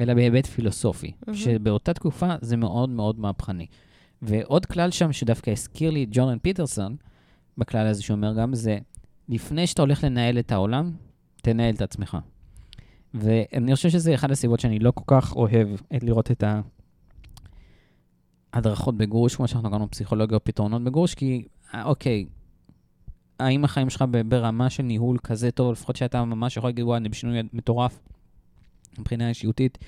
אלא 0.00 0.14
בהיבט 0.14 0.46
פילוסופי, 0.46 1.12
מהמם. 1.26 1.38
שבאותה 1.38 1.94
תקופה 1.94 2.34
זה 2.40 2.56
מאוד 2.56 2.90
מאוד 2.90 3.18
מהפכני. 3.18 3.66
ועוד 4.22 4.66
כלל 4.66 4.90
שם 4.90 5.12
שדווקא 5.12 5.50
הזכיר 5.50 5.90
לי 5.90 6.06
ג'ורדן 6.10 6.38
פיטרסון, 6.38 6.96
בכלל 7.58 7.86
הזה 7.86 8.02
שאומר 8.02 8.34
גם, 8.34 8.54
זה 8.54 8.78
לפני 9.28 9.66
שאתה 9.66 9.82
הולך 9.82 10.04
לנהל 10.04 10.38
את 10.38 10.52
העולם, 10.52 10.92
תנהל 11.36 11.74
את 11.74 11.82
עצמך. 11.82 12.16
ואני 13.14 13.74
חושב 13.74 13.88
שזה 13.88 14.14
אחד 14.14 14.30
הסיבות 14.30 14.60
שאני 14.60 14.78
לא 14.78 14.90
כל 14.90 15.04
כך 15.06 15.36
אוהב 15.36 15.68
את 15.96 16.02
לראות 16.02 16.30
את 16.30 16.44
ההדרכות 18.52 18.96
בגרוש, 18.96 19.36
כמו 19.36 19.48
שאנחנו 19.48 19.70
קראנו 19.70 19.90
פסיכולוגיה 19.90 20.36
או 20.36 20.44
פתרונות 20.44 20.84
בגרוש, 20.84 21.14
כי, 21.14 21.44
אה, 21.74 21.84
אוקיי, 21.84 22.26
האם 23.40 23.64
החיים 23.64 23.90
שלך 23.90 24.04
ברמה 24.28 24.70
של 24.70 24.82
ניהול 24.82 25.18
כזה 25.18 25.50
טוב, 25.50 25.72
לפחות 25.72 25.96
שאתה 25.96 26.24
ממש 26.24 26.56
יכול 26.56 26.68
להגיד, 26.68 26.84
וואי, 26.84 26.96
אני 26.96 27.08
בשינוי 27.08 27.40
מטורף 27.52 28.02
מבחינה 28.98 29.28
אישיותית, 29.28 29.78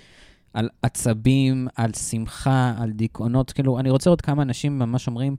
על 0.53 0.68
עצבים, 0.83 1.68
על 1.75 1.92
שמחה, 1.92 2.75
על 2.79 2.90
דיכאונות, 2.92 3.53
כאילו, 3.53 3.79
אני 3.79 3.90
רוצה 3.90 4.11
לראות 4.11 4.20
כמה 4.20 4.42
אנשים 4.42 4.79
ממש 4.79 5.07
אומרים, 5.07 5.37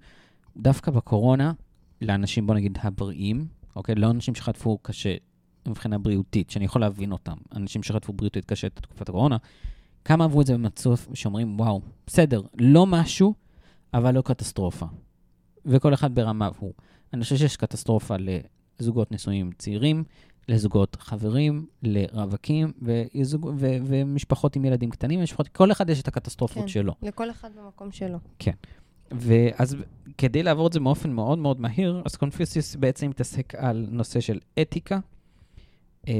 דווקא 0.57 0.91
בקורונה, 0.91 1.51
לאנשים, 2.01 2.47
בוא 2.47 2.55
נגיד, 2.55 2.77
הבריאים, 2.81 3.45
אוקיי? 3.77 3.95
לא 3.95 4.09
אנשים 4.11 4.35
שחטפו 4.35 4.77
קשה 4.81 5.15
מבחינה 5.67 5.97
בריאותית, 5.97 6.49
שאני 6.49 6.65
יכול 6.65 6.81
להבין 6.81 7.11
אותם, 7.11 7.35
אנשים 7.55 7.83
שחטפו 7.83 8.13
בריאותית 8.13 8.45
קשה 8.45 8.67
את 8.67 8.79
תקופת 8.79 9.09
הקורונה, 9.09 9.37
כמה 10.05 10.23
עברו 10.23 10.41
את 10.41 10.45
זה 10.45 10.53
במצוף, 10.53 11.07
שאומרים, 11.13 11.59
וואו, 11.59 11.81
בסדר, 12.07 12.41
לא 12.59 12.85
משהו, 12.85 13.33
אבל 13.93 14.15
לא 14.15 14.21
קטסטרופה. 14.21 14.85
וכל 15.65 15.93
אחד 15.93 16.15
ברמה 16.15 16.49
הוא. 16.59 16.73
אני 17.13 17.23
חושב 17.23 17.37
שיש 17.37 17.57
קטסטרופה 17.57 18.15
לזוגות 18.79 19.11
נשואים 19.11 19.51
צעירים, 19.57 20.03
לזוגות 20.47 20.95
חברים, 20.99 21.65
לרווקים 21.83 22.71
וזוג, 22.81 23.45
ו, 23.57 23.77
ומשפחות 23.85 24.55
עם 24.55 24.65
ילדים 24.65 24.89
קטנים, 24.89 25.23
משפחות, 25.23 25.47
כל 25.47 25.71
אחד 25.71 25.89
יש 25.89 26.01
את 26.01 26.07
הקטסטרופות 26.07 26.61
כן. 26.63 26.67
שלו. 26.67 26.93
לכל 27.01 27.31
אחד 27.31 27.49
במקום 27.55 27.91
שלו. 27.91 28.17
ואז 29.12 29.76
כדי 30.17 30.43
לעבור 30.43 30.67
את 30.67 30.74
זה 30.74 30.80
באופן 30.80 31.12
מאוד 31.12 31.38
מאוד 31.38 31.62
מהיר, 31.62 32.02
אז 32.06 32.15
קונפיוסיוס 32.15 32.76
בעצם 32.76 33.10
מתעסק 33.10 33.56
על 33.56 33.88
נושא 33.91 34.20
של 34.20 34.39
אתיקה, 34.62 35.00
אה, 36.08 36.13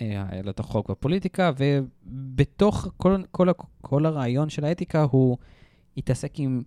אה, 0.00 0.24
עילת 0.30 0.60
החוק 0.60 0.88
והפוליטיקה, 0.88 1.52
ובתוך 1.58 2.88
כל, 2.96 3.16
כל, 3.30 3.48
כל 3.80 4.06
הרעיון 4.06 4.48
של 4.48 4.64
האתיקה 4.64 5.02
הוא 5.02 5.36
התעסק 5.96 6.32
עם 6.38 6.62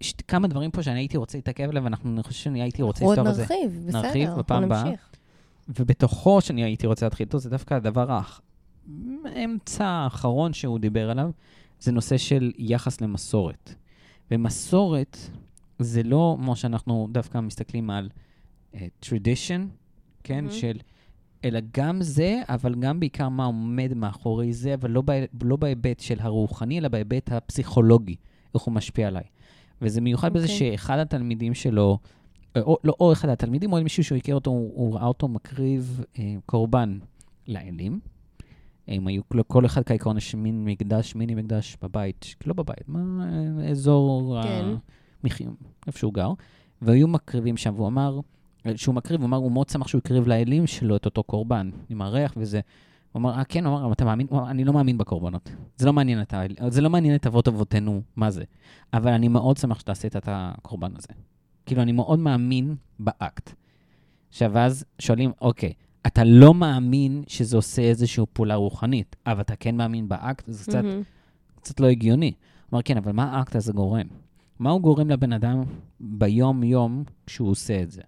ש... 0.00 0.12
כמה 0.28 0.48
דברים 0.48 0.70
פה 0.70 0.82
שאני 0.82 0.98
הייתי 0.98 1.16
רוצה 1.16 1.38
להתעכב 1.38 1.68
עליהם, 1.68 1.84
ואנחנו, 1.84 2.10
אני 2.12 2.22
חושב 2.22 2.40
שאני 2.40 2.62
הייתי 2.62 2.82
רוצה 2.82 3.04
עוד 3.04 3.18
לפתוח 3.18 3.30
את 3.30 3.34
זה. 3.34 3.42
נרחיב, 3.42 3.84
בסדר, 3.86 4.02
נרחיב 4.02 4.30
בפעם 4.30 4.64
הבאה. 4.64 4.92
ובתוכו 5.68 6.40
שאני 6.40 6.64
הייתי 6.64 6.86
רוצה 6.86 7.06
להתחיל 7.06 7.24
איתו, 7.26 7.38
זה 7.38 7.50
דווקא 7.50 7.74
הדבר 7.74 8.20
האמצע 9.24 9.86
האחרון 9.86 10.52
שהוא 10.52 10.78
דיבר 10.78 11.10
עליו, 11.10 11.30
זה 11.80 11.92
נושא 11.92 12.16
של 12.16 12.52
יחס 12.58 13.00
למסורת. 13.00 13.74
ומסורת 14.30 15.18
זה 15.78 16.02
לא 16.02 16.36
כמו 16.40 16.56
שאנחנו 16.56 17.08
דווקא 17.12 17.40
מסתכלים 17.40 17.90
על 17.90 18.08
uh, 18.72 18.76
tradition, 19.04 19.60
כן? 20.24 20.44
מהמם. 20.44 20.50
של... 20.50 20.78
אלא 21.44 21.60
גם 21.76 22.02
זה, 22.02 22.42
אבל 22.48 22.74
גם 22.74 23.00
בעיקר 23.00 23.28
מה 23.28 23.44
עומד 23.44 23.94
מאחורי 23.94 24.52
זה, 24.52 24.74
אבל 24.74 24.90
לא, 24.90 25.02
בה, 25.02 25.14
לא 25.42 25.56
בהיבט 25.56 26.00
של 26.00 26.16
הרוחני, 26.20 26.78
אלא 26.78 26.88
בהיבט 26.88 27.32
הפסיכולוגי, 27.32 28.16
איך 28.54 28.62
הוא 28.62 28.74
משפיע 28.74 29.08
עליי. 29.08 29.24
וזה 29.82 30.00
מיוחד 30.00 30.32
בזה 30.32 30.44
אוקיי. 30.44 30.58
שאחד 30.58 30.98
התלמידים 30.98 31.54
שלו, 31.54 31.98
או, 32.56 32.76
לא, 32.84 32.94
או 33.00 33.12
אחד 33.12 33.28
התלמידים, 33.28 33.72
או 33.72 33.82
מישהו 33.82 34.04
שהוא 34.04 34.18
הכיר 34.18 34.34
אותו, 34.34 34.50
הוא, 34.50 34.72
הוא 34.74 34.94
ראה 34.94 35.06
אותו 35.06 35.28
מקריב 35.28 36.04
אה, 36.18 36.34
קורבן 36.46 36.98
לאלים. 37.48 38.00
הם 38.88 39.06
היו, 39.06 39.22
כל 39.46 39.66
אחד 39.66 39.82
כעיקרון 39.82 40.16
יש 40.16 40.34
מין 40.34 40.64
מקדש, 40.64 41.14
מיני 41.14 41.34
מקדש 41.34 41.76
בבית, 41.82 42.34
לא 42.46 42.54
בבית, 42.54 42.88
מה, 42.88 43.24
אה, 43.62 43.70
אזור 43.70 44.42
כן. 44.42 44.64
המחיה, 45.24 45.48
איפה 45.86 45.98
שהוא 45.98 46.14
גר, 46.14 46.30
והיו 46.82 47.08
מקריבים 47.08 47.56
שם, 47.56 47.74
והוא 47.76 47.86
אמר, 47.86 48.20
שהוא 48.76 48.94
מקריב, 48.94 49.20
הוא 49.20 49.26
אמר, 49.26 49.36
הוא 49.36 49.52
מאוד 49.52 49.68
שמח 49.68 49.88
שהוא 49.88 49.98
הקריב 50.04 50.26
לאלים 50.28 50.66
שלו 50.66 50.96
את 50.96 51.04
אותו 51.04 51.22
קורבן, 51.22 51.70
עם 51.88 52.02
הריח 52.02 52.34
וזה. 52.36 52.60
הוא 53.12 53.20
אמר, 53.20 53.34
אה, 53.38 53.44
כן, 53.44 53.66
הוא 53.66 53.74
אמר, 53.74 53.84
"אבל 53.84 53.92
אתה 53.92 54.04
מאמין? 54.04 54.26
הוא 54.30 54.38
אמר, 54.38 54.50
אני 54.50 54.64
לא 54.64 54.72
מאמין 54.72 54.98
בקורבנות. 54.98 55.50
זה 55.76 55.86
לא 55.86 55.92
מעניין 55.92 56.22
את, 56.22 56.34
זה 56.68 56.80
לא 56.80 56.90
מעניין 56.90 57.14
את 57.14 57.26
אבות 57.26 57.48
אבותינו 57.48 58.02
מה 58.16 58.30
זה, 58.30 58.44
אבל 58.92 59.12
אני 59.12 59.28
מאוד 59.28 59.56
שמח 59.56 59.78
שאתה 59.78 59.92
עשית 59.92 60.16
את 60.16 60.28
הקורבן 60.32 60.92
הזה. 60.96 61.08
כאילו, 61.66 61.82
אני 61.82 61.92
מאוד 61.92 62.18
מאמין 62.18 62.76
באקט. 62.98 63.52
עכשיו, 64.28 64.58
אז 64.58 64.84
שואלים, 64.98 65.32
אוקיי, 65.40 65.72
אתה 66.08 66.24
לא 66.24 66.54
מאמין 66.54 67.22
שזה 67.26 67.56
עושה 67.56 67.82
איזושהי 67.82 68.24
פעולה 68.32 68.54
רוחנית, 68.54 69.16
אבל 69.26 69.40
אתה 69.40 69.56
כן 69.56 69.76
מאמין 69.76 70.08
באקט, 70.08 70.44
זה 70.46 70.64
קצת, 70.64 70.74
מהמם. 70.74 71.02
קצת 71.56 71.80
לא 71.80 71.86
הגיוני. 71.86 72.32
אמר, 72.72 72.82
כן, 72.82 72.96
אבל 72.96 73.12
מה 73.12 73.24
האקט 73.24 73.56
הזה 73.56 73.72
גורם? 73.72 74.06
מה 74.58 74.70
הוא 74.70 74.80
גורם 74.80 75.10
לבן 75.10 75.32
אדם 75.32 75.62
ביום-יום 76.00 77.04
כשהוא 77.26 77.50
עושה 77.50 77.82
את 77.82 77.90
זה? 77.90 78.02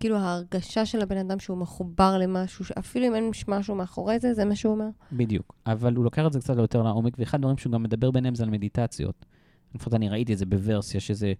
כאילו 0.00 0.16
ההרגשה 0.16 0.86
של 0.86 1.02
הבן 1.02 1.16
אדם 1.16 1.40
שהוא 1.40 1.58
מחובר 1.58 2.18
למשהו, 2.18 2.64
אפילו 2.78 3.06
אם 3.06 3.14
אין 3.14 3.30
משהו 3.48 3.74
מאחורי 3.74 4.18
זה, 4.18 4.34
זה 4.34 4.44
מה 4.44 4.56
שהוא 4.56 4.72
אומר. 4.72 4.88
בדיוק. 5.12 5.54
אבל 5.66 5.94
הוא 5.94 6.04
לוקח 6.04 6.26
את 6.26 6.32
זה 6.32 6.40
קצת 6.40 6.56
יותר 6.56 6.82
לעומק, 6.82 7.14
ואחד 7.18 7.38
הדברים 7.38 7.56
שהוא 7.56 7.72
גם 7.72 7.82
מדבר 7.82 8.10
ביניהם 8.10 8.34
זה 8.34 8.44
על 8.44 8.50
מדיטציות. 8.50 9.26
לפחות 9.74 9.94
אני 9.94 10.08
ראיתי 10.08 10.32
את 10.32 10.38
זה 10.38 10.46
בוורסיה, 10.46 11.00
שזה 11.00 11.32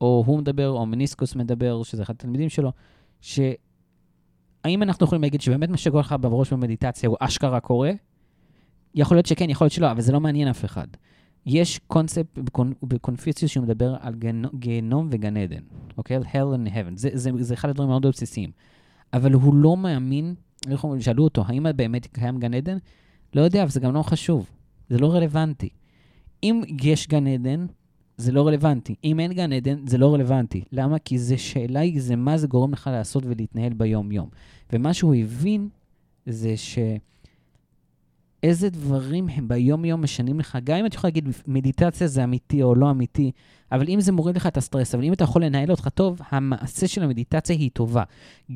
או 0.00 0.24
הוא 0.26 0.38
מדבר, 0.38 0.70
או 0.70 0.86
מניסקוס 0.86 1.34
מדבר, 1.34 1.82
שזה 1.82 2.02
אחד 2.02 2.14
התלמידים 2.14 2.48
שלו, 2.48 2.72
שהאם 4.64 4.82
אנחנו 4.82 5.04
יכולים 5.06 5.22
להגיד 5.22 5.40
שבאמת 5.40 5.68
מה 5.68 5.76
שקורה 5.76 6.00
לך 6.00 6.14
בראש 6.20 6.52
במדיטציה 6.52 7.08
הוא 7.08 7.16
אשכרה 7.20 7.60
קורה? 7.60 7.90
יכול 8.94 9.16
להיות 9.16 9.26
שכן, 9.26 9.50
יכול 9.50 9.64
להיות 9.64 9.72
שלא, 9.72 9.90
אבל 9.90 10.00
זה 10.00 10.12
לא 10.12 10.20
מעניין 10.20 10.48
אף 10.48 10.64
אחד. 10.64 10.86
יש 11.46 11.80
קונספט 11.86 12.38
בקונ- 12.38 12.74
בקונפיציוס 12.82 13.52
שהוא 13.52 13.64
מדבר 13.64 13.96
על 14.00 14.14
גיהנו- 14.14 14.48
גיהנום 14.58 15.08
וגן 15.10 15.36
עדן, 15.36 15.62
אוקיי? 15.98 16.16
על 16.16 16.22
hell 16.22 16.56
and 16.56 16.68
heaven. 16.68 16.96
זה, 16.96 17.08
זה, 17.12 17.30
זה 17.38 17.54
אחד 17.54 17.68
הדברים 17.68 17.88
מאוד 17.90 18.06
בסיסיים. 18.06 18.50
אבל 19.12 19.32
הוא 19.32 19.54
לא 19.54 19.76
מאמין, 19.76 20.34
איך 20.70 20.84
אומרים, 20.84 21.00
שאלו 21.00 21.24
אותו, 21.24 21.44
האם 21.46 21.66
באמת 21.76 22.06
קיים 22.06 22.38
גן 22.38 22.54
עדן? 22.54 22.78
לא 23.34 23.40
יודע, 23.40 23.62
אבל 23.62 23.70
זה 23.70 23.80
גם 23.80 23.94
לא 23.94 24.02
חשוב. 24.02 24.50
זה 24.88 24.98
לא 24.98 25.12
רלוונטי. 25.12 25.68
אם 26.42 26.62
יש 26.82 27.08
גן 27.08 27.26
עדן, 27.26 27.66
זה 28.16 28.32
לא 28.32 28.46
רלוונטי. 28.46 28.94
אם 29.04 29.20
אין 29.20 29.32
גן 29.32 29.52
עדן, 29.52 29.86
זה 29.86 29.98
לא 29.98 30.14
רלוונטי. 30.14 30.64
למה? 30.72 30.98
כי 30.98 31.18
זה 31.18 31.38
שאלה 31.38 31.80
היא, 31.80 32.02
זה 32.02 32.16
מה 32.16 32.38
זה 32.38 32.46
גורם 32.46 32.72
לך 32.72 32.90
לעשות 32.92 33.22
ולהתנהל 33.26 33.72
ביום-יום. 33.72 34.28
ומה 34.72 34.94
שהוא 34.94 35.14
הבין 35.14 35.68
זה 36.26 36.56
ש... 36.56 36.78
איזה 38.42 38.70
דברים 38.70 39.28
הם 39.28 39.48
ביום-יום 39.48 40.02
משנים 40.02 40.40
לך, 40.40 40.58
גם 40.64 40.76
אם 40.76 40.86
אתה 40.86 40.96
יכול 40.96 41.08
להגיד 41.08 41.28
מדיטציה 41.46 42.06
זה 42.06 42.24
אמיתי 42.24 42.62
או 42.62 42.74
לא 42.74 42.90
אמיתי, 42.90 43.30
אבל 43.72 43.88
אם 43.88 44.00
זה 44.00 44.12
מוריד 44.12 44.36
לך 44.36 44.46
את 44.46 44.56
הסטרס, 44.56 44.94
אבל 44.94 45.04
אם 45.04 45.12
אתה 45.12 45.24
יכול 45.24 45.44
לנהל 45.44 45.70
אותך 45.70 45.88
טוב, 45.94 46.20
המעשה 46.30 46.88
של 46.88 47.02
המדיטציה 47.02 47.56
היא 47.56 47.70
טובה. 47.72 48.02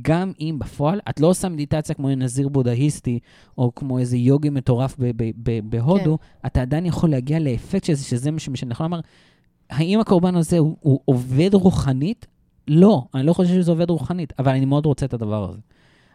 גם 0.02 0.32
אם 0.40 0.56
בפועל 0.58 1.00
את 1.08 1.20
לא 1.20 1.26
עושה 1.26 1.48
מדיטציה 1.48 1.94
כמו 1.94 2.08
נזיר 2.08 2.48
בודהיסטי, 2.48 3.18
או 3.58 3.74
כמו 3.74 3.98
איזה 3.98 4.16
יוגי 4.16 4.50
מטורף 4.50 4.96
ב- 4.98 5.10
ב- 5.16 5.30
ב- 5.42 5.70
בהודו, 5.70 6.18
כן. 6.18 6.46
אתה 6.46 6.62
עדיין 6.62 6.86
יכול 6.86 7.10
להגיע 7.10 7.38
לאפקט 7.38 7.84
שזה, 7.84 8.04
שזה 8.04 8.30
מה 8.30 8.38
שמשנה. 8.38 8.70
נכון 8.70 8.84
לומר, 8.84 9.00
האם 9.70 10.00
הקורבן 10.00 10.36
הזה 10.36 10.58
הוא, 10.58 10.76
הוא 10.80 11.00
עובד 11.04 11.54
רוחנית? 11.54 12.26
לא, 12.68 13.04
אני 13.14 13.26
לא 13.26 13.32
חושב 13.32 13.54
שזה 13.54 13.70
עובד 13.70 13.90
רוחנית, 13.90 14.32
אבל 14.38 14.52
אני 14.52 14.64
מאוד 14.64 14.86
רוצה 14.86 15.06
את 15.06 15.14
הדבר 15.14 15.48
הזה. 15.50 15.58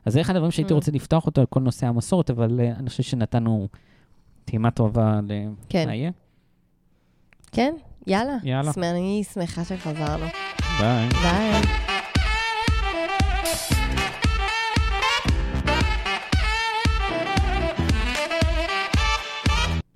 אז 0.05 0.13
זה 0.13 0.21
אחד 0.21 0.35
הדברים 0.35 0.51
שהייתי 0.51 0.73
Mm. 0.73 0.75
רוצה 0.75 0.91
לפתוח 0.91 1.25
אותו 1.25 1.41
על 1.41 1.47
כל 1.47 1.59
נושא 1.59 1.87
המסורת, 1.87 2.29
אבל 2.29 2.59
uh, 2.59 2.79
אני 2.79 2.89
חושב 2.89 3.03
שנתנו 3.03 3.67
טעימה 4.45 4.71
טובה 4.71 5.19
ל... 5.27 5.31
כן. 5.69 5.89
יהיה? 5.89 6.11
כן? 7.51 7.73
יאללה. 8.07 8.37
יאללה. 8.43 8.71
אני 8.77 9.23
שמחה 9.33 9.63
שחזרנו. 9.63 10.25
ביי. 10.79 11.09
ביי. 11.09 11.92